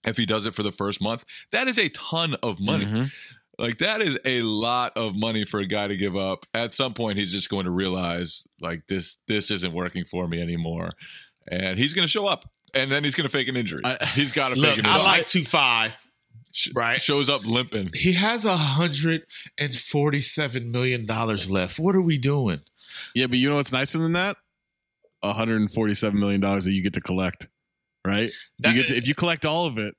[0.07, 1.25] if he does it for the first month.
[1.51, 2.85] That is a ton of money.
[2.85, 3.05] Mm-hmm.
[3.59, 6.47] like that is a lot of money for a guy to give up.
[6.53, 10.41] At some point he's just going to realize like this this isn't working for me
[10.41, 10.91] anymore.
[11.49, 13.83] And he's going to show up and then he's going to fake an injury.
[13.85, 14.93] I, he's got to fake an injury.
[14.93, 16.07] I like 2-5
[16.75, 17.01] Right.
[17.01, 17.91] Shows up limping.
[17.95, 19.23] He has a hundred
[19.59, 21.79] and forty-seven million dollars left.
[21.79, 22.61] What are we doing?
[23.15, 24.37] Yeah, but you know what's nicer than that?
[25.21, 27.49] One hundred and forty-seven million dollars that you get to collect.
[28.07, 28.33] Right.
[28.61, 29.95] That, you to, if you collect all of it,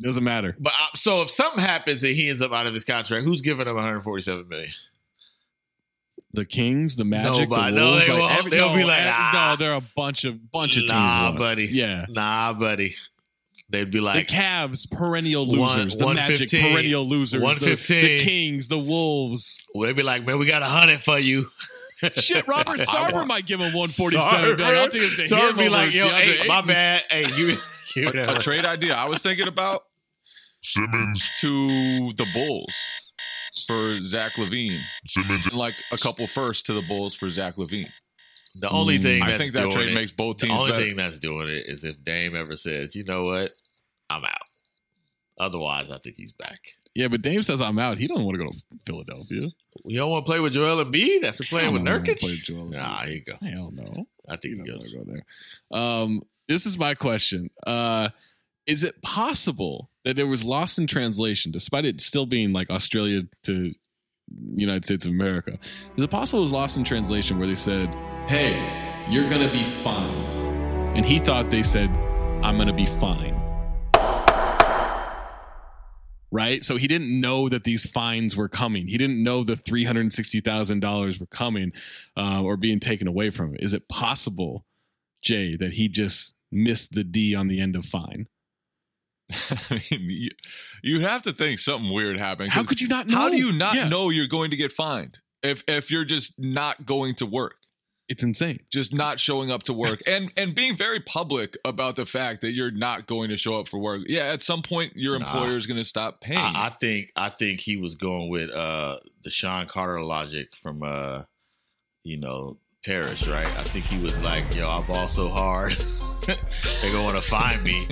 [0.00, 0.56] doesn't matter.
[0.58, 3.42] But uh, so if something happens and he ends up out of his contract, who's
[3.42, 4.72] giving him 147 million?
[6.32, 7.76] The Kings, the Magic, Nobody.
[7.76, 9.56] the Wolves, no, they will, like every, they'll no, be like, nah, no, ah.
[9.58, 11.38] they're a bunch of bunch of nah, teams.
[11.38, 11.68] Buddy.
[11.70, 12.94] Yeah, nah, buddy.
[13.68, 15.96] They'd be like the Cavs, perennial One- losers.
[15.96, 16.72] the Magic, 115.
[16.72, 17.42] perennial losers.
[17.42, 18.02] 115.
[18.02, 19.62] The, Kings, the Wolves.
[19.74, 21.50] They'd be like, man, we got a hundred for you.
[22.16, 24.56] Shit, Robert I Sarver might give him 147.
[24.56, 24.60] Sarver?
[24.64, 27.02] I'll take it to Sarver him be like, yo, hey, my bad.
[27.10, 27.56] Hey, you.
[27.96, 29.84] you a, a trade idea I was thinking about
[30.62, 31.66] Simmons to
[32.16, 32.74] the Bulls
[33.66, 34.78] for Zach LaVine.
[35.08, 37.90] Simmons like a couple firsts to the Bulls for Zach LaVine.
[38.60, 40.52] The only thing I think that trade it- makes both teams.
[40.52, 40.82] The only better.
[40.84, 43.50] thing that's doing it is if Dame ever says, you know what,
[44.10, 44.38] I'm out.
[45.38, 46.60] Otherwise, I think he's back.
[46.94, 47.98] Yeah, but Dame says I'm out.
[47.98, 49.48] He don't want to go to Philadelphia.
[49.84, 52.20] You don't want to play with Joel Embiid after playing with I don't wanna Nurkic?
[52.20, 53.34] play with Joel Nah, you go.
[53.42, 54.06] Hell no.
[54.28, 54.90] I think he goes.
[54.92, 55.78] to go there.
[55.78, 57.50] Um, this is my question.
[57.66, 58.08] Uh,
[58.66, 63.22] is it possible that there was lost in translation, despite it still being like Australia
[63.44, 63.74] to
[64.54, 65.58] United States of America?
[65.96, 67.88] Is it possible it was lost in translation where they said,
[68.28, 68.56] "Hey,
[69.10, 70.14] you're gonna be fine,"
[70.96, 71.90] and he thought they said,
[72.42, 73.34] "I'm gonna be fine."
[76.32, 78.88] Right, so he didn't know that these fines were coming.
[78.88, 81.72] He didn't know the three hundred sixty thousand dollars were coming
[82.16, 83.56] uh, or being taken away from him.
[83.60, 84.66] Is it possible,
[85.22, 88.26] Jay, that he just missed the D on the end of fine?
[89.70, 90.30] I mean, you,
[90.82, 92.50] you have to think something weird happened.
[92.52, 93.46] How could you not How do know?
[93.48, 93.88] you not Yeah.
[93.88, 97.56] know you're going to get fined if if you're just not going to work?
[98.08, 98.58] It's insane.
[98.72, 102.52] Just not showing up to work and and being very public about the fact that
[102.52, 104.02] you're not going to show up for work.
[104.06, 105.24] Yeah, at some point your Nah.
[105.26, 106.38] employer is going to stop paying.
[106.38, 110.84] I, I think I think he was going with uh the Shawn Carter logic from
[110.84, 111.22] uh
[112.04, 113.48] you know Paris, right?
[113.58, 115.74] I think he was like, yo, I ball so hard,
[116.26, 117.86] they're gonna want to find me,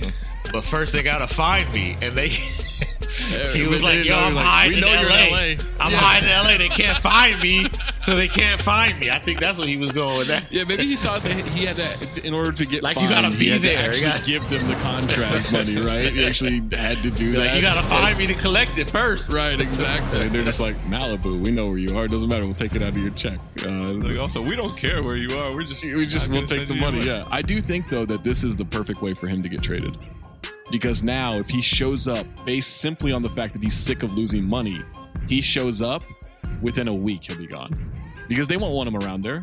[0.53, 2.31] but first they gotta find me, and they.
[3.55, 5.17] he was they like, didn't yo, know, I'm like, hiding we in you're LA.
[5.17, 5.65] in LA.
[5.81, 5.99] I'm Yeah.
[5.99, 6.59] hiding in LA.
[6.59, 7.67] They can't find me,
[7.99, 9.11] so they can't find me.
[9.11, 10.27] I think that's what he was going with.
[10.29, 10.51] That.
[10.51, 13.35] Yeah, maybe he thought that he had to, in order to get Like, you gotta
[13.37, 13.95] be had to there.
[13.95, 16.13] You gotta- give them the contract money, right?
[16.13, 17.55] He actually had to do Be that.
[17.57, 19.33] You gotta find me to collect it first.
[19.33, 20.23] Right, exactly.
[20.23, 21.41] And they're just like Malibu.
[21.45, 22.07] We know where you are.
[22.07, 22.45] It doesn't matter.
[22.45, 23.39] We'll take it out of your check.
[23.63, 25.53] Uh, like also, we don't care where you are.
[25.55, 27.05] We're just we just we'll take the you money.
[27.05, 29.63] Yeah, I do think though that this is the perfect way for him to get
[29.63, 29.99] traded,
[30.71, 34.13] because now if he shows up based simply on the fact that he's sick of
[34.13, 34.83] losing money,
[35.29, 36.05] he shows up
[36.63, 37.93] within a week he'll be gone,
[38.29, 39.43] because they won't want him around there.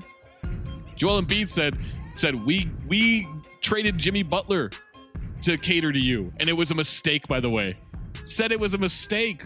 [0.95, 1.77] Joel Embiid said
[2.15, 3.27] said we we
[3.61, 4.69] traded Jimmy Butler
[5.41, 7.27] to cater to you, and it was a mistake.
[7.27, 7.75] By the way,
[8.23, 9.45] said it was a mistake.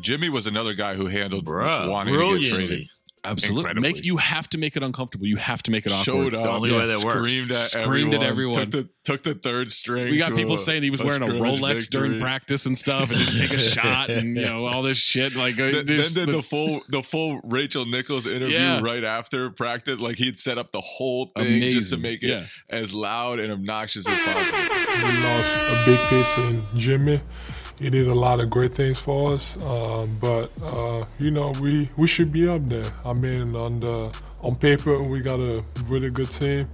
[0.00, 2.88] Jimmy was another guy who handled Bruh, wanting to get traded.
[3.24, 3.60] Absolutely.
[3.60, 3.92] Incredibly.
[3.92, 5.26] Make you have to make it uncomfortable.
[5.28, 6.04] You have to make it awkward.
[6.04, 8.54] Showed up, yeah, screamed at Screamed everyone, at everyone.
[8.62, 10.10] Took the, took the third string.
[10.10, 12.76] We got people a- saying he was a wearing a scrimmage Rolex during practice and
[12.76, 15.36] stuff, and didn't take a shot, and you know all this shit.
[15.36, 18.80] Like, uh, Then, then did the- the full the full Rachel Nichols interview Yeah.
[18.82, 20.00] right after practice.
[20.00, 22.46] Like he'd set up the whole thing just to make it Yeah.
[22.70, 24.58] as loud and obnoxious as possible.
[25.06, 27.20] We lost a big piece in Jimmy.
[27.82, 29.60] He did a lot of great things for us.
[29.64, 32.90] Um, but uh, you know, we we should be up there.
[33.04, 36.68] I mean, on the on paper, we got a really good team.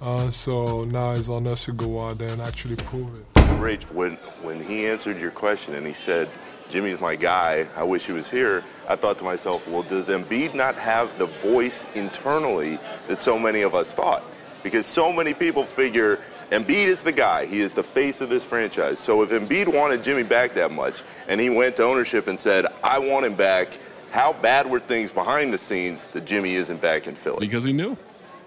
[0.00, 3.26] Uh, so now it's on us to go out there and actually prove it.
[3.60, 6.28] Rach, when when he answered your question and he said,
[6.70, 7.66] "Jimmy's my guy.
[7.76, 11.26] I wish he was here." I thought to myself, "Well, does Embiid not have the
[11.26, 14.22] voice internally that so many of us thought?"
[14.62, 16.20] Because so many people figure
[16.52, 17.46] Embiid is the guy.
[17.46, 19.00] He is the face of this franchise.
[19.00, 22.66] So if Embiid wanted Jimmy back that much and he went to ownership and said,
[22.84, 23.68] "I want him back,"
[24.10, 27.38] how bad were things behind the scenes that Jimmy isn't back in Philly?
[27.40, 27.96] Because he knew.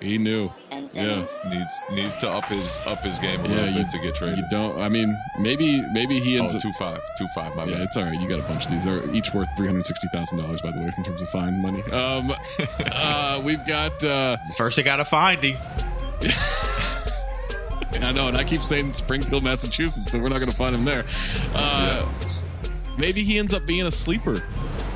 [0.02, 0.52] He knew.
[0.72, 1.26] Yeah, Yeah.
[1.50, 4.14] needs needs to up his up his game a Yeah, little you- bit to get
[4.14, 4.38] traded.
[4.38, 4.80] You don't.
[4.80, 7.56] I mean, maybe maybe he ends oh, up two five, two five.
[7.56, 7.82] My yeah, bad.
[7.84, 8.20] it's all right.
[8.22, 8.84] You got a bunch of these.
[8.84, 11.60] They're each worth three hundred sixty thousand dollars, by the way, in terms of fine
[11.62, 11.82] money.
[11.92, 12.36] Um,
[12.92, 14.76] uh, we've got uh, first.
[14.76, 15.58] They got to find him.
[18.04, 20.86] I know, and I keep saying Springfield, Massachusetts, so we're not going to find him
[20.86, 21.06] there.
[21.54, 22.08] Uh,
[22.98, 24.42] Maybe he ends up being a sleeper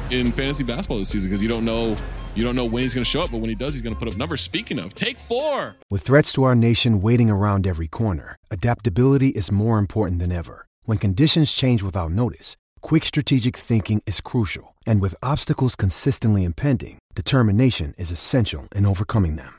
[0.10, 1.96] in fantasy basketball this season because you don't know
[2.36, 3.94] you don't know when he's going to show up, but when he does, he's going
[3.94, 4.42] to put up numbers.
[4.42, 5.76] Speaking of, take four.
[5.90, 10.66] With threats to our nation waiting around every corner, adaptability is more important than ever.
[10.84, 14.76] When conditions change without notice, quick strategic thinking is crucial.
[14.86, 19.59] And with obstacles consistently impending, determination is essential in overcoming them.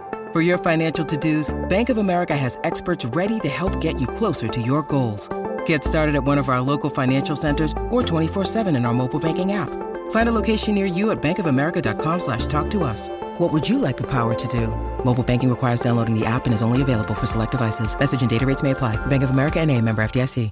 [0.31, 4.47] For your financial to-dos, Bank of America has experts ready to help get you closer
[4.47, 5.27] to your goals.
[5.65, 9.51] Get started at one of our local financial centers or 24-7 in our mobile banking
[9.51, 9.67] app.
[10.11, 13.09] Find a location near you at bankofamerica.com slash talk to us.
[13.39, 14.67] What would you like the power to do?
[15.03, 17.93] Mobile banking requires downloading the app and is only available for select devices.
[17.99, 18.95] Message and data rates may apply.
[19.07, 20.49] Bank of America and a member FDIC.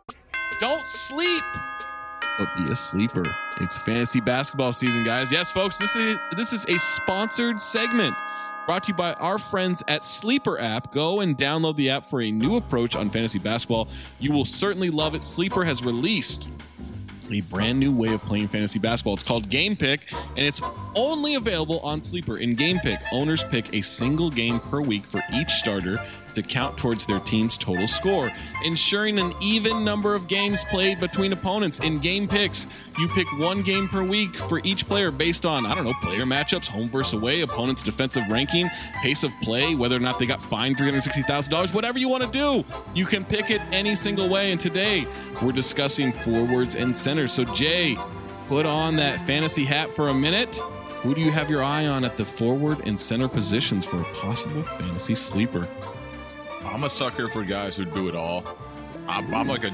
[0.59, 1.43] Don't sleep,
[2.37, 3.23] but be a sleeper.
[3.61, 5.31] It's fantasy basketball season, guys.
[5.31, 8.15] Yes, folks, this is this is a sponsored segment
[8.69, 10.93] brought to you by our friends at Sleeper app.
[10.93, 13.87] Go and download the app for a new approach on fantasy basketball.
[14.19, 15.23] You will certainly love it.
[15.23, 16.47] Sleeper has released
[17.31, 19.13] a brand new way of playing fantasy basketball.
[19.13, 20.61] It's called Game Pick, and it's
[20.95, 22.37] only available on Sleeper.
[22.37, 25.99] In Game Pick, owners pick a single game per week for each starter
[26.35, 28.31] to count towards their team's total score,
[28.63, 31.79] ensuring an even number of games played between opponents.
[31.79, 35.75] In Game Picks, you pick one game per week for each player based on, I
[35.75, 38.69] don't know, player matchups, home versus away, opponent's defensive ranking,
[39.01, 42.63] pace of play, whether or not they got fined $360,000, whatever you want to do.
[42.93, 44.51] You can pick it any single way.
[44.51, 45.07] And today,
[45.41, 47.18] we're discussing forwards and centers.
[47.27, 47.97] So, Jay,
[48.47, 50.57] put on that fantasy hat for a minute.
[51.01, 54.03] Who do you have your eye on at the forward and center positions for a
[54.15, 55.67] possible fantasy sleeper?
[56.65, 58.43] I'm a sucker for guys who do it all.
[59.07, 59.71] I'm, I'm like a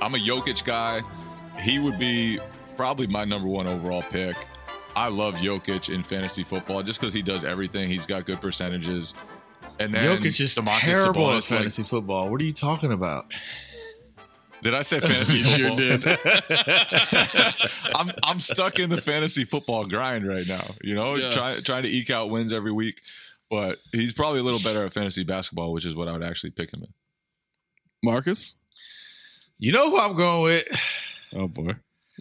[0.00, 1.02] I'm a Jokic guy.
[1.60, 2.38] He would be
[2.76, 4.36] probably my number one overall pick.
[4.94, 7.88] I love Jokic in fantasy football just because he does everything.
[7.88, 9.14] He's got good percentages.
[9.80, 12.30] And then Jokic is Domantas terrible Sabonis, at like- fantasy football.
[12.30, 13.32] What are you talking about?
[14.62, 15.98] Did I say fantasy You football?
[15.98, 17.50] sure
[17.94, 20.64] I'm I'm stuck in the fantasy football grind right now.
[20.82, 21.30] You know, Yeah.
[21.30, 23.00] trying trying to eke out wins every week.
[23.50, 26.50] But he's probably a little better at fantasy basketball, which is what I would actually
[26.50, 26.92] pick him in.
[28.02, 28.56] Marcus?
[29.58, 30.64] You know who I'm going with?
[31.34, 31.74] Oh, boy.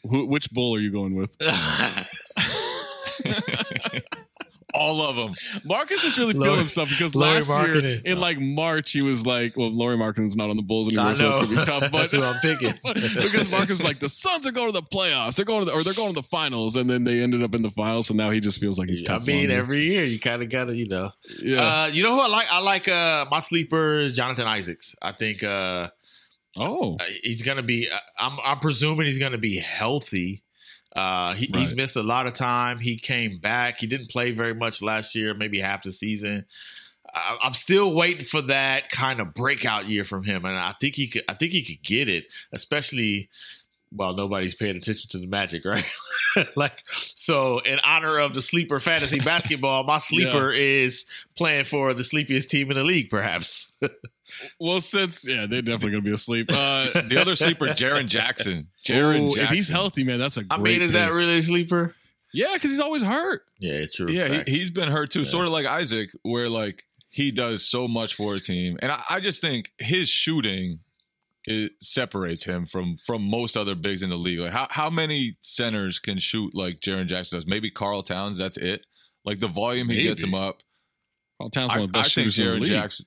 [0.10, 1.36] Who, which bull are you going with?
[4.74, 5.34] All of them.
[5.64, 9.70] Marcus is really feeling himself because last year in like March he was like, well,
[9.70, 11.82] Lauri Markkanen's not on the Bulls anymore, I so it's gonna be tough.
[11.92, 12.74] But That's who I'm picking.
[12.84, 15.72] because Marcus was like, the Suns are going to the playoffs, they're going to the,
[15.72, 18.14] or they're going to the finals, and then they ended up in the finals, so
[18.14, 19.28] now he just feels like he's I tough.
[19.28, 21.12] mean, every year you kind of got to, you know.
[21.42, 21.84] Yeah.
[21.84, 22.48] Uh, you know who I like?
[22.52, 24.96] I like uh, my sleeper is Jonathan Isaacs.
[25.02, 25.44] I think.
[25.44, 25.90] Uh,
[26.58, 27.88] oh, he's gonna be.
[27.90, 28.38] uh, I'm.
[28.44, 30.42] I'm presuming he's gonna be healthy.
[30.98, 32.80] Uh, he, He's missed a lot of time.
[32.80, 33.78] He came back.
[33.78, 36.48] He didn't play very much last year, maybe half the season.
[37.14, 40.96] I, I'm still waiting for that kind of breakout year from him, and I think
[40.96, 41.22] he could.
[41.30, 43.30] I think he could get it, especially.
[43.92, 45.86] Well, nobody's paying attention to the Magic, right?
[46.56, 52.04] like, so in honor of the sleeper fantasy basketball, my sleeper is playing for the
[52.04, 53.74] sleepiest team in the league, perhaps.
[54.60, 56.50] well, since yeah, they're definitely gonna be asleep.
[56.52, 58.68] Uh, The other sleeper, Jaren Jackson.
[58.86, 60.60] Jaren, Jaren if he's healthy, man, that's a great.
[60.60, 61.96] I mean, is that really a sleeper?
[62.34, 63.44] Yeah, because he's always hurt.
[63.58, 64.10] Yeah, it's true.
[64.10, 67.88] Yeah, he, he's been hurt too, sort of like Isaac, where like he does so
[67.88, 70.80] much for a team, and I, I just think his shooting
[71.48, 74.40] it separates him from from most other bigs in the league.
[74.40, 77.48] Like how how many centers can shoot like Jaren Jackson does?
[77.48, 78.38] Maybe Karl Towns.
[78.38, 78.86] That's it.
[79.26, 80.08] Like the volume he Maybe.
[80.10, 80.58] gets him up.
[81.40, 82.72] Karl Towns I, one of the I best think shooters in the league.
[82.74, 83.06] Jackson.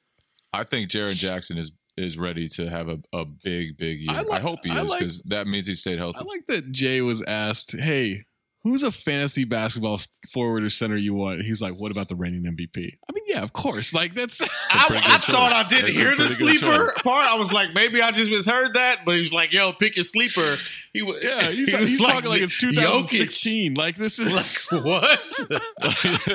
[0.52, 4.10] I think Jaren Jackson is is ready to have a, a big big year.
[4.30, 6.20] I I, hope he is like- because that means he stayed healthy.
[6.20, 8.24] I like that Jay was asked, "Hey,
[8.62, 10.00] who's a fantasy basketball
[10.32, 12.76] forward or center you want?" He's like, "What about the reigning MVP?"
[13.08, 13.92] I mean, yeah, of course.
[13.94, 14.40] Like that's.
[14.70, 17.02] I, I thought I didn't That's hear the sleeper choice.
[17.02, 17.26] part.
[17.28, 19.04] I was like, maybe I just misheard that.
[19.04, 20.56] But he was like, "Yo, pick your sleeper."
[20.92, 22.74] He was, Yeah, he's, he was he's talking like it's Jokic.
[22.74, 23.74] 2016.
[23.74, 24.32] Like this is
[24.72, 25.20] Like, what?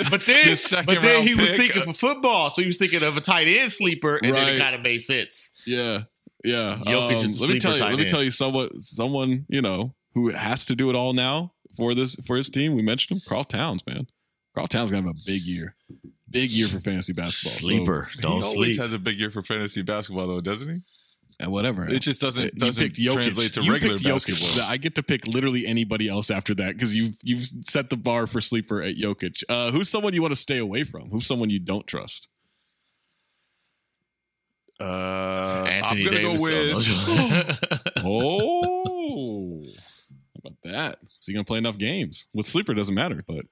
[0.09, 0.55] but then,
[0.85, 3.71] but then he was thinking for football, so he was thinking of a tight end
[3.71, 5.51] sleeper, and then it kind of made sense.
[5.65, 6.01] Yeah,
[6.43, 6.77] yeah.
[6.85, 7.83] Jokic Um, let me tell you.
[7.83, 11.51] Let me tell you someone, someone you know who has to do it all now
[11.75, 12.75] for this for his team.
[12.75, 13.85] We mentioned him, Karl Towns.
[13.85, 14.07] Man,
[14.53, 15.75] Karl Towns gonna have a big year,
[16.29, 17.57] big year for fantasy basketball.
[17.59, 18.79] Sleeper, he don't always sleep.
[18.79, 20.81] has a big year for fantasy basketball, though, doesn't he?
[21.37, 21.85] and whatever.
[21.85, 24.65] It just doesn't You doesn't translate to You regular picked basketball.
[24.65, 28.25] I get to pick literally anybody else after that because you've you've set the bar
[28.25, 29.43] for sleeper at Jokic.
[29.49, 31.09] Uh, who's someone you want to stay away from?
[31.09, 32.29] Who's someone you don't trust?
[34.79, 36.41] Uh, Anthony I'm gonna Davis.
[37.05, 37.81] go with.
[38.07, 38.64] Oh, how about
[40.65, 40.97] that?
[41.19, 42.27] Is he going to play enough games?
[42.33, 43.23] With sleeper, doesn't matter.
[43.27, 43.45] But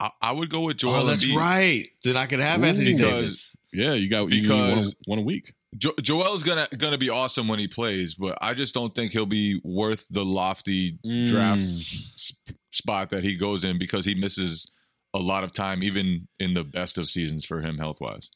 [0.00, 0.94] I, I would go with Joel.
[0.94, 1.36] oh, that's Embiid.
[1.36, 1.88] right.
[2.04, 3.56] Then I could have Anthony Davis.
[3.72, 5.54] yeah, you got you can one, Because- one a week.
[5.76, 9.26] Jo- Joel's gonna gonna be awesome when he plays, but I just don't think he'll
[9.26, 11.80] be worth the lofty draft Mm.
[12.16, 14.66] sp- spot that he goes in because he misses
[15.12, 18.30] a lot of time, even in the best of seasons for him health wise.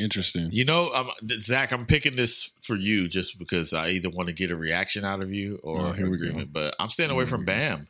[0.00, 0.48] Interesting.
[0.52, 4.34] You know, um, Zach, I'm picking this for you just because I either want to
[4.34, 6.24] get a reaction out of you or Oh, here we go.
[6.26, 6.52] agreement.
[6.52, 7.44] But I'm staying away from.
[7.44, 7.88] Bam.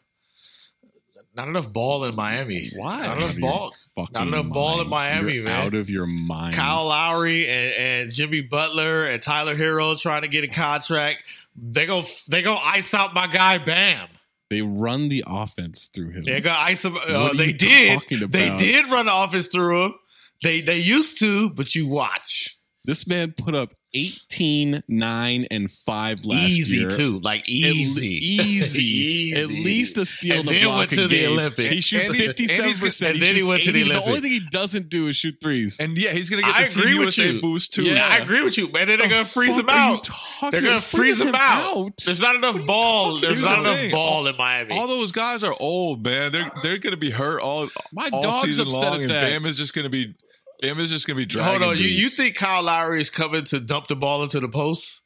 [1.35, 2.69] Not enough ball in Miami.
[2.77, 3.07] Why?
[3.07, 3.73] Not enough ball.
[4.13, 5.67] Not enough ball in Miami, You're man.
[5.67, 6.55] Out of your mind.
[6.55, 11.21] Kyle Lowry and, and Jimmy Butler and Tyler Herro trying to get a contract.
[11.57, 14.09] They go they go ice out my guy Bam.
[14.51, 16.25] They run the offense through him.
[16.25, 16.97] They go ice him.
[16.97, 18.03] Uh, they did.
[18.11, 19.95] They did run the offense through him.
[20.43, 22.59] They they used to, but you watch.
[22.85, 26.89] This man put up 18, 9, and 5 last easy year.
[26.89, 28.83] Easy, too, like At easy, easy.
[28.83, 29.41] Easy.
[29.41, 31.31] At least a steal And a then block went to the game.
[31.39, 31.71] Olympics.
[31.75, 33.21] He shoots And he- fifty and seven he's- percent.
[33.21, 34.05] then he went to the Olympics.
[34.05, 35.77] The only thing he doesn't do is shoot threes.
[35.79, 37.41] And yeah, he's gonna get I the Team agree with USA you.
[37.41, 37.83] boost too.
[37.83, 38.89] Yeah, I agree with you, man.
[38.89, 40.09] They're The gonna freeze him out.
[40.51, 41.93] They're gonna freeze him out.
[42.05, 43.21] There's not enough ball.
[43.21, 43.91] There's not enough thing.
[43.93, 44.77] ball in Miami.
[44.77, 46.33] All those guys are old, man.
[46.33, 49.11] They're they're gonna be hurt all My all dog's season upset long, at and.
[49.11, 50.15] Bam is just gonna be
[50.63, 51.51] Bam is just gonna be dragging.
[51.61, 52.03] Hold on, you, dudes.
[52.03, 55.03] you think Kyle Lowry is coming to dump the ball into the post?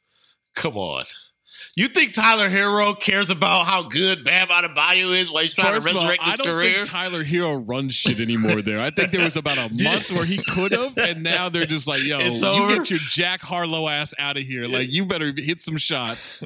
[0.55, 1.03] Come on.
[1.75, 5.85] You think Tyler Herro cares about how good Bam Adebayo is while he's trying First
[5.87, 6.75] to of all, resurrect I don't career?
[6.77, 8.79] think Tyler Herro runs shit anymore there.
[8.79, 11.87] I think there was about a month where he could have, and now they're just
[11.87, 12.77] like, yo, It's you over.
[12.77, 14.67] get your Jack Harlow ass out of here.
[14.67, 16.41] Like, you better hit some shots.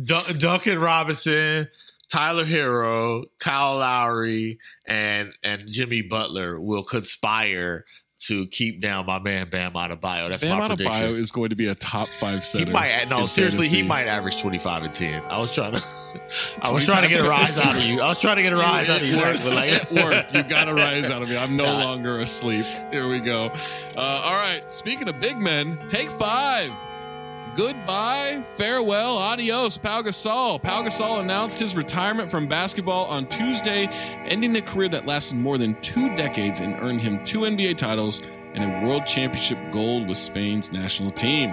[0.00, 1.68] Dun- Duncan Robinson,
[2.10, 7.86] Tyler Herro, Kyle Lowry, and and Jimmy Butler will conspire
[8.28, 10.28] to keep down my man Bam Adebayo.
[10.28, 11.16] That's Bam my Adebayo prediction.
[11.16, 12.72] is going to be a top five He center.
[12.72, 13.68] might no seriously.
[13.68, 15.22] He might average twenty five and ten.
[15.28, 15.82] I was trying to,
[16.62, 18.00] I was trying to get a rise out of you.
[18.00, 19.16] I was trying to get a rise out of you.
[19.16, 20.34] Like, it worked.
[20.34, 21.36] You got a rise out of me.
[21.36, 21.84] I'm no God.
[21.84, 22.64] longer asleep.
[22.90, 23.46] Here we go.
[23.96, 24.62] Uh, all right.
[24.72, 26.72] Speaking of big men, take five.
[27.56, 30.60] Goodbye, farewell, adios, Pau Gasol.
[30.60, 33.86] Pau Gasol announced his retirement from basketball on Tuesday,
[34.24, 38.20] ending a career that lasted more than two decades and earned him two NBA titles
[38.54, 41.50] and a World Championship gold with Spain's national team.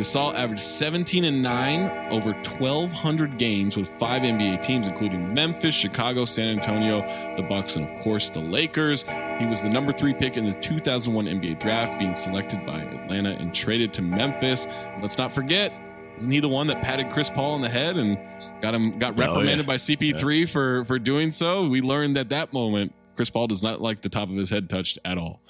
[0.00, 6.24] Gasol averaged 17 and 9 over 1,200 games with five NBA teams, including Memphis, Chicago,
[6.24, 7.02] San Antonio,
[7.36, 9.02] the Bucks, and of course the Lakers.
[9.38, 13.32] He was the number three pick in the 2001 NBA draft, being selected by Atlanta
[13.32, 14.66] and traded to Memphis.
[15.02, 15.70] Let's not forget,
[16.16, 18.18] isn't he the one that patted Chris Paul on the head and
[18.62, 19.26] got him got Oh, yeah.
[19.28, 21.68] reprimanded by CP3 for for doing so?
[21.68, 24.70] We learned at that moment Chris Paul does not like the top of his head
[24.70, 25.42] touched at all.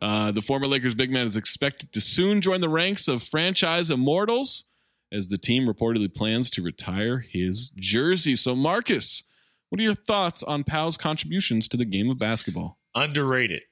[0.00, 3.90] Uh, the former Lakers big man is expected to soon join the ranks of franchise
[3.90, 4.64] immortals
[5.12, 8.34] as the team reportedly plans to retire his jersey.
[8.36, 9.24] So, Marcus,
[9.68, 12.78] what are your thoughts on Pau's contributions to the game of basketball?
[12.94, 13.62] underrated.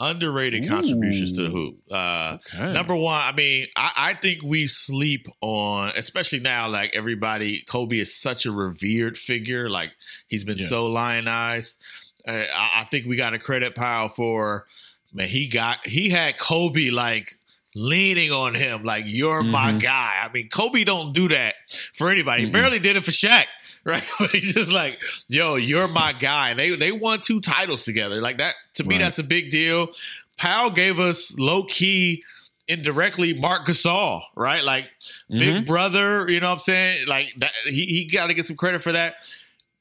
[0.00, 0.68] Underrated Ooh.
[0.68, 1.78] contributions to the hoop.
[1.90, 2.72] Uh, Okay.
[2.72, 7.98] Number one, I mean, I, I think we sleep on, especially now, like everybody, Kobe
[7.98, 9.70] is such a revered figure.
[9.70, 9.92] Like
[10.28, 10.66] he's been Yeah.
[10.66, 11.78] so lionized.
[12.26, 14.66] Uh, I, I think we got to credit Powell for,
[15.12, 17.38] man, he got, he had Kobe like
[17.74, 19.80] leaning on him, like, you're my Mhm.
[19.82, 20.20] guy.
[20.22, 21.54] I mean, Kobe don't do that
[21.94, 22.42] for anybody.
[22.44, 22.52] He Mm-mm.
[22.52, 23.46] barely did it for Shaq,
[23.84, 24.02] right?
[24.18, 26.50] But he's just like, yo, you're my guy.
[26.50, 28.20] And they, they won two titles together.
[28.20, 29.04] Like that, to me, Right.
[29.04, 29.88] that's a big deal.
[30.36, 32.22] Pau gave us low key
[32.68, 34.62] indirectly Marc Gasol, right?
[34.64, 34.90] Like
[35.30, 35.38] Mhm.
[35.38, 37.06] big brother, you know what I'm saying?
[37.06, 39.16] Like that, he he got to get some credit for that.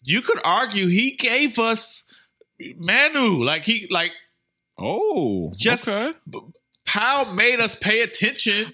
[0.04, 2.06] You could argue he gave us
[2.78, 4.12] Manu, like he like
[4.78, 5.88] oh just
[6.86, 8.74] Pau made us pay attention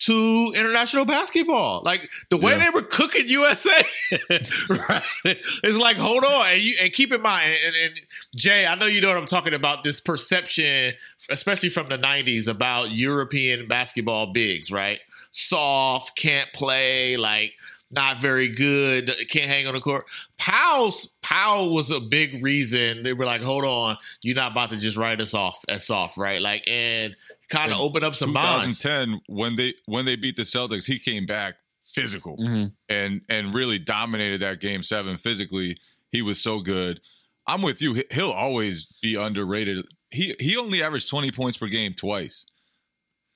[0.00, 1.82] to international basketball.
[1.84, 2.58] Like the way Yeah.
[2.64, 3.70] they were cooking USA,
[4.70, 5.02] right?
[5.24, 8.00] It's like, hold on, and you and keep in mind, and, and
[8.34, 9.82] Jay, I know you know what I'm talking about.
[9.84, 10.94] This perception,
[11.28, 15.00] especially from the '90s, about European basketball bigs, right?
[15.32, 17.52] Soft, can't play, like
[17.90, 20.04] not very good, can't hang on the court.
[20.38, 24.76] Pau's Pau was a big reason they were like, hold on, you're not about to
[24.76, 26.40] just write us off as soft, right?
[26.40, 27.16] Like, and
[27.48, 28.78] kind of In open up some minds.
[28.78, 32.66] 2010 when they when they beat the Celtics, he came back physical mm-hmm.
[32.88, 35.76] and and really dominated that game seven physically.
[36.12, 37.00] He was so good.
[37.46, 38.02] I'm with you.
[38.10, 39.86] He'll always be underrated.
[40.10, 42.46] He he only averaged 20 points per game twice.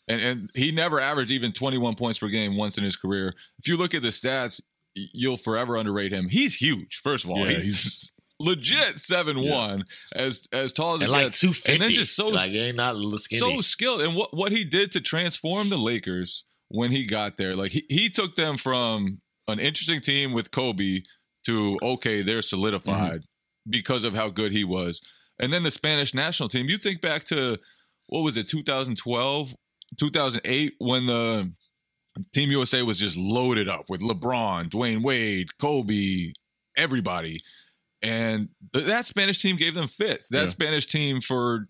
[0.09, 3.35] And and he never averaged even 21 points per game once in his career.
[3.59, 4.61] If you look at the stats,
[4.95, 6.29] you'll forever underrate him.
[6.29, 7.01] He's huge.
[7.03, 9.85] First of all, Yeah, he's, he's- legit seven one,
[10.15, 11.73] as as tall as and he like 250.
[11.73, 13.39] and then just so like, ain't not skinny.
[13.39, 17.55] so skilled and what what he did to transform the Lakers when he got there
[17.55, 21.03] like he, he took them from an interesting team with Kobe
[21.47, 23.71] to okay they're solidified mm-hmm.
[23.71, 25.01] because of how good he was
[25.39, 27.57] and then the Spanish national team you think back to
[28.09, 29.55] what was it 2012
[29.99, 31.53] 2008 when the
[32.33, 36.33] Team USA was just loaded up with LeBron, Dwyane Wade, Kobe,
[36.77, 37.43] everybody.
[38.03, 40.29] And th- that Spanish team gave them fits.
[40.29, 40.47] That Yeah.
[40.47, 41.69] Spanish team for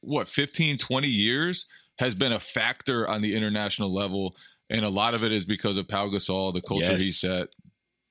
[0.00, 1.66] what 15 20 years
[1.98, 4.36] has been a factor on the international level
[4.68, 7.48] and a lot of it is because of Pau Gasol the culture he set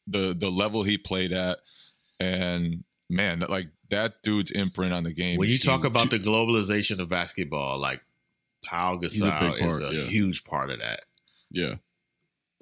[0.08, 1.60] the the level he played at
[2.20, 7.00] and man like that dude's imprint on the game When you talk about the globalization
[7.00, 8.02] of basketball, like
[8.66, 10.04] Pau He's a Gasol part, is a yeah.
[10.04, 11.02] huge part of that.
[11.52, 11.76] Yeah.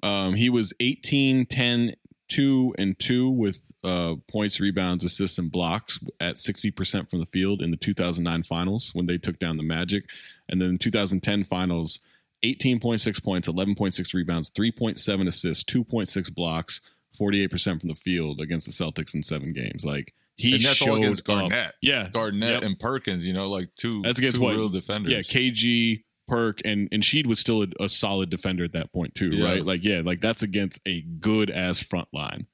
[0.02, 1.92] Um, he was 18, 10,
[2.28, 7.62] 2, and 2 with uh, points, rebounds, assists, and blocks at 60% from the field
[7.62, 10.04] in the 2009 finals when they took down the Magic.
[10.48, 12.00] And then 2010 finals,
[12.44, 16.80] 18.6 points, 11.6 rebounds, 3.7 assists, 2.6 blocks,
[17.18, 19.84] 48% from the field against the Celtics in seven games.
[19.84, 21.26] Like, he and that's all showed against up.
[21.50, 21.74] Garnett.
[21.82, 22.08] Yeah.
[22.12, 22.62] Garnett Yep.
[22.62, 24.56] and Perkins, you know, like two That's against two what?
[24.56, 25.12] real defenders.
[25.12, 29.14] Yeah, KG, Perk, and and Sheed was still a, a solid defender at that point
[29.14, 29.44] too, Yeah.
[29.46, 29.64] right?
[29.64, 32.46] Like yeah, like that's against a good ass front line,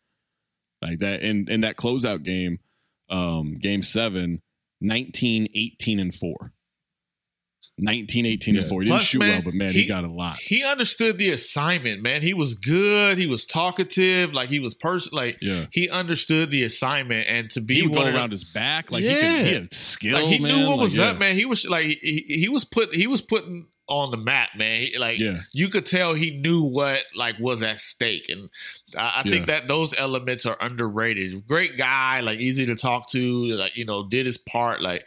[0.82, 1.22] like that.
[1.22, 2.58] In in that closeout game,
[3.08, 4.42] um, game seven,
[4.80, 6.52] 19, 18, and four.
[7.78, 8.82] 19, 18, and four.
[8.82, 10.38] He didn't shoot man, well, but man, he, he- got a lot.
[10.38, 12.20] He understood the assignment, man.
[12.20, 13.16] He was good.
[13.16, 14.34] He was talkative.
[14.34, 15.10] Like he was person.
[15.14, 15.64] Like Yeah.
[15.70, 18.90] he understood the assignment, and to be He would go one of- around his back,
[18.90, 20.14] like he, could, he had skill.
[20.14, 20.56] Like he man.
[20.58, 21.04] knew what Like, was yeah.
[21.06, 21.34] up, man.
[21.36, 24.80] He was like he, he was put he was putting on the map, man.
[24.82, 25.38] He, like Yeah.
[25.52, 28.50] you could tell he knew what like was at stake, and
[28.96, 29.58] I, I think Yeah.
[29.58, 31.46] that those elements are underrated.
[31.46, 35.06] Great guy, like easy to talk to, like you know did his part, like.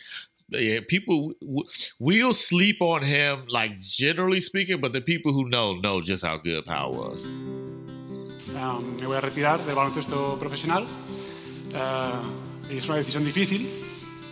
[0.54, 1.66] Yeah, people w-
[2.00, 6.38] will sleep on him, like generally speaking, but the people who know know just how
[6.38, 7.26] good Powell was.
[8.56, 10.86] Ah, me voy a retirar del baloncesto profesional.
[12.70, 13.68] Y es una decisión difícil,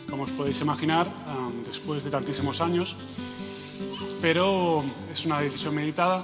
[0.09, 2.95] como os podéis imaginar, ah, después de tantísimos años.
[4.21, 6.23] Pero es una decisión meditada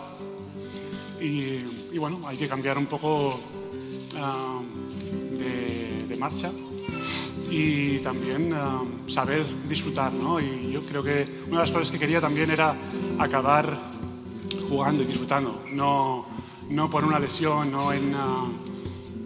[1.20, 1.58] y,
[1.92, 3.40] y bueno, hay que cambiar un poco
[4.16, 4.62] ah,
[5.32, 6.52] de, de marcha
[7.50, 10.40] y también ah, saber disfrutar, ¿no?
[10.40, 12.76] Y yo creo que una de las cosas que quería también era
[13.20, 13.80] acabar
[14.70, 16.26] jugando y disfrutando, no,
[16.70, 18.14] no por una lesión, no en,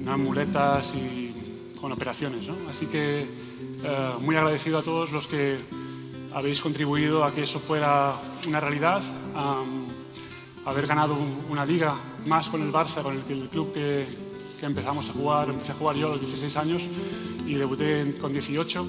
[0.08, 1.34] en muletas y
[1.80, 2.56] con operaciones, ¿no?
[2.70, 3.22] Así que
[3.84, 5.58] eh, muy agradecido a todos los que
[6.34, 8.16] habéis contribuido a que eso fuera
[8.48, 9.02] una realidad,
[9.36, 9.64] a
[10.66, 11.96] haber ganado un- una liga
[12.28, 14.08] más con el Barça, con el, el club que,
[14.60, 16.84] que empezamos a jugar, empecé a jugar yo a los 16 años
[17.52, 18.88] y debuté con 18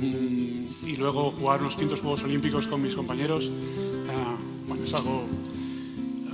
[0.00, 4.08] Mm, y luego jugar unos quintos Juegos Olímpicos con mis compañeros, eh,
[4.66, 5.24] bueno, es algo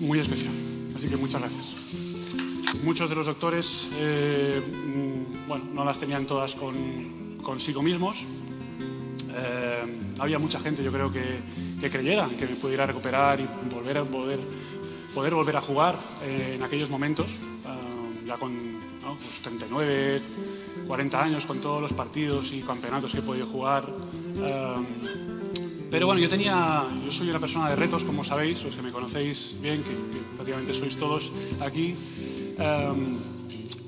[0.00, 0.54] muy especial.
[0.96, 1.74] Así que muchas gracias.
[2.84, 8.18] Muchos de los doctores, eh, mm, bueno, no las tenían todas con, consigo mismos.
[9.38, 11.40] Eh, había mucha gente, yo creo, que,
[11.90, 14.40] creyera que me pudiera recuperar y volver a poder,
[15.14, 17.26] poder volver a jugar eh, en aquellos momentos,
[18.24, 18.52] ya con
[19.06, 19.14] ¿no?
[19.14, 20.20] pues 39,
[20.86, 23.88] 40 años, con todos los partidos y campeonatos que he podido jugar.
[24.38, 24.74] Eh,
[25.90, 28.90] pero bueno, yo tenía, yo soy una persona de retos, como sabéis, los que me
[28.90, 31.30] conocéis bien, que, que prácticamente sois todos
[31.60, 31.94] aquí,
[32.58, 33.18] em,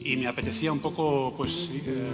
[0.01, 2.07] y me apetecía un poco, pues, eh,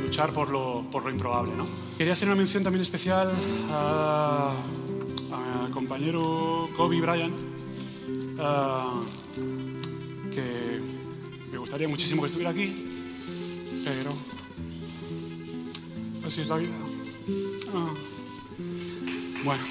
[0.00, 1.66] luchar por lo, por lo improbable, ¿no?
[1.98, 3.28] Quería hacer una mención también especial
[3.70, 4.54] a,
[5.72, 7.34] compañero Kobe Bryant,
[8.38, 9.00] ah,
[10.32, 10.61] que
[11.72, 12.70] gustaría muchísimo que estuviera aquí,
[13.82, 14.10] pero
[16.26, 16.74] así es la vida.
[17.72, 17.94] Ah,
[19.42, 19.64] bueno.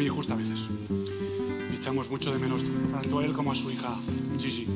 [0.00, 0.58] Muy injusta a veces.
[1.70, 3.94] Y echamos mucho de menos tanto a él como a su hija
[4.38, 4.66] Gigi.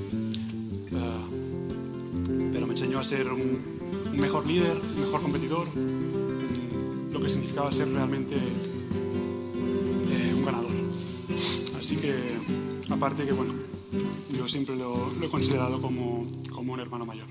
[0.97, 1.27] Ah,
[2.53, 3.63] pero me enseñó a ser un,
[4.13, 10.73] un mejor líder, un mejor competidor, mm, lo que significaba ser realmente eh, un ganador.
[11.79, 12.37] Así que,
[12.91, 13.55] aparte que, bueno,
[14.31, 17.29] yo siempre lo, lo he considerado como, como un hermano mayor.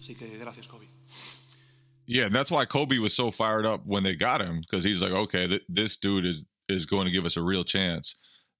[0.00, 0.86] Así que gracias, Kobe.
[2.06, 5.02] Yeah, and that's why Kobe was so fired up when they got him because he's
[5.02, 8.14] like, okay, th- this dude is is going to give us a real chance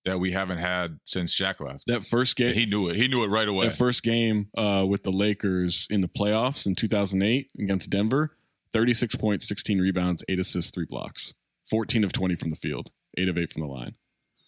[0.04, 1.84] that we haven't had since Shaq left.
[1.86, 2.96] That first game, And he knew it.
[2.96, 3.66] He knew it right away.
[3.68, 8.36] That first game uh, with the Lakers in the playoffs in 2008 against Denver,
[8.72, 11.34] 36 points, 16 rebounds, 8 assists, 3 blocks.
[11.68, 13.94] 14 of 20 from the field, 8 of 8 from the line.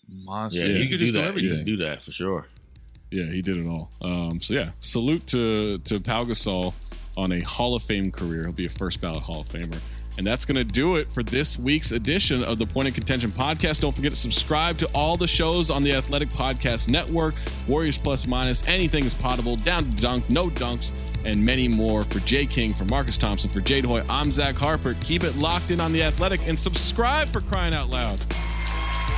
[0.08, 0.60] Monster.
[0.60, 1.20] Yeah, he, could do that.
[1.20, 1.56] He everything.
[1.58, 2.46] could do that for sure.
[3.10, 3.90] Yeah, he did it all.
[4.02, 6.74] Um, so yeah, salute to to Pau Gasol
[7.16, 8.44] on a Hall of Fame career.
[8.44, 9.80] He'll be a first ballot Hall of Famer.
[10.16, 13.30] And that's going to do it for this week's edition of the Point of Contention
[13.30, 13.80] podcast.
[13.80, 17.34] Don't forget to subscribe to all the shows on the Athletic Podcast Network.
[17.68, 22.02] Warriors Plus Minus, anything is potable, down to dunk, no dunks, and many more.
[22.02, 24.94] For Jay King, for Marcus Thompson, for Jade Hoye, I'm Zach Harper.
[25.02, 28.18] Keep it locked in on the Athletic and subscribe for crying out loud.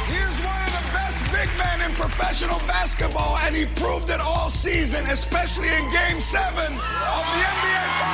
[0.05, 4.51] Here's one of the best big men in professional basketball, and he proved it all
[4.51, 8.10] season, especially in Game 7 of the NBA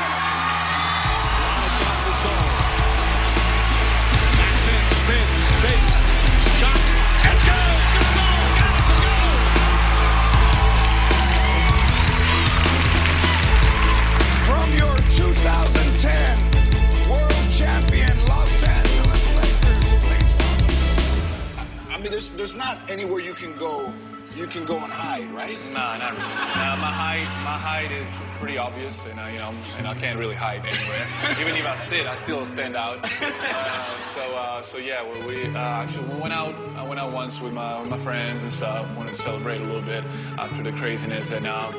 [22.06, 23.92] mean, there's there's not anywhere you can go.
[24.36, 25.58] You can go and hide, right?
[25.68, 26.28] No, not really.
[26.28, 29.94] No, my height, my height is, is pretty obvious, and I, you know, and I
[29.94, 31.08] can't really hide anywhere.
[31.40, 32.98] Even if I sit, I still stand out.
[33.02, 36.54] Uh, so, uh, so yeah, we, we uh, actually we went out.
[36.76, 38.86] I went out once with my with my friends and stuff.
[38.94, 40.04] Wanted to celebrate a little bit
[40.38, 41.74] after the craziness, and um,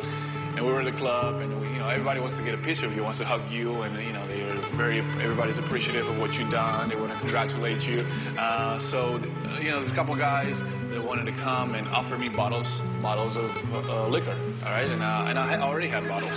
[0.58, 2.58] and we were at the club, and we, you know, everybody wants to get a
[2.58, 6.10] picture of you, wants to hug you, and you know, they are very, everybody's appreciative
[6.10, 6.90] of what you've done.
[6.90, 8.04] They want to congratulate you.
[8.40, 12.18] Uh, so, uh, you know, there's a couple guys that wanted to come and offer
[12.18, 14.36] me bottles, bottles of uh, liquor,
[14.66, 16.34] all right, and uh, and I already had bottles.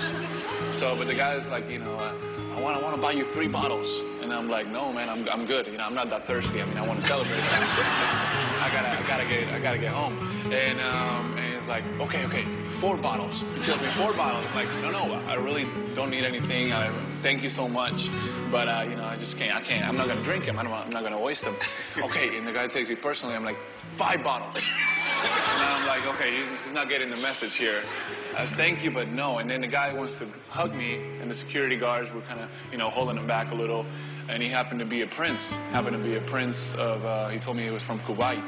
[0.73, 2.13] So, but the guy's like, you know, uh,
[2.55, 5.27] I want, I want to buy you three bottles, and I'm like, no, man, I'm,
[5.31, 5.67] I'm good.
[5.67, 6.61] You know, I'm not that thirsty.
[6.61, 7.41] I mean, I want to celebrate.
[7.43, 10.13] I gotta, I gotta get, I gotta get home.
[10.53, 12.45] And um, and like, okay, okay,
[12.81, 13.45] four bottles.
[13.55, 14.45] He tells me four bottles.
[14.51, 16.73] I'm like, no, no, I really don't need anything.
[16.73, 16.91] I
[17.23, 18.09] thank you so much,
[18.51, 19.89] but uh, you know, I just can't, I can't.
[19.89, 20.59] I'm not gonna drink them.
[20.59, 21.57] I don't, I'm not gonna waste them.
[22.03, 23.37] Okay, and the guy takes it personally.
[23.37, 23.59] I'm like,
[23.97, 24.63] five bottles.
[25.23, 27.83] And I'm like, okay, he's, not getting the message here.
[28.37, 29.39] I said, thank you, but no.
[29.39, 32.49] And then the guy wants to hug me, and the security guards were kind of,
[32.73, 33.85] you know, holding him back a little.
[34.29, 35.51] And he happened to be a prince.
[35.73, 37.05] Happened to be a prince of.
[37.05, 38.43] Uh, he told me he was from Kuwait,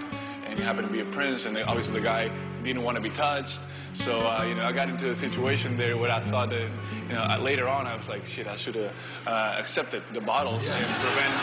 [0.47, 1.45] and he happened to be a prince.
[1.45, 2.31] And they, obviously, the guy
[2.63, 3.61] didn't want to be touched.
[3.93, 6.71] So, uh, you know, I got into a situation there where I thought that,
[7.09, 8.93] you know, later on, I was like, shit, I should have
[9.27, 11.35] uh, accepted the bottles and prevent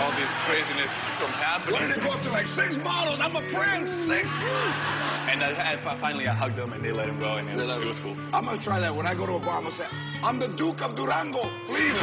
[0.00, 1.74] all this craziness from happening.
[1.74, 3.20] What did it go up to like six bottles?
[3.20, 3.90] I'm a prince.
[4.06, 4.30] Six.
[5.28, 7.68] And I, I, finally, I hugged them and they let him go, and it was,
[7.68, 8.16] it was cool.
[8.32, 9.58] I'm gonna try that when I go to a bar.
[9.58, 9.86] I'm gonna say,
[10.22, 11.42] I'm the Duke of Durango.
[11.66, 11.98] Please.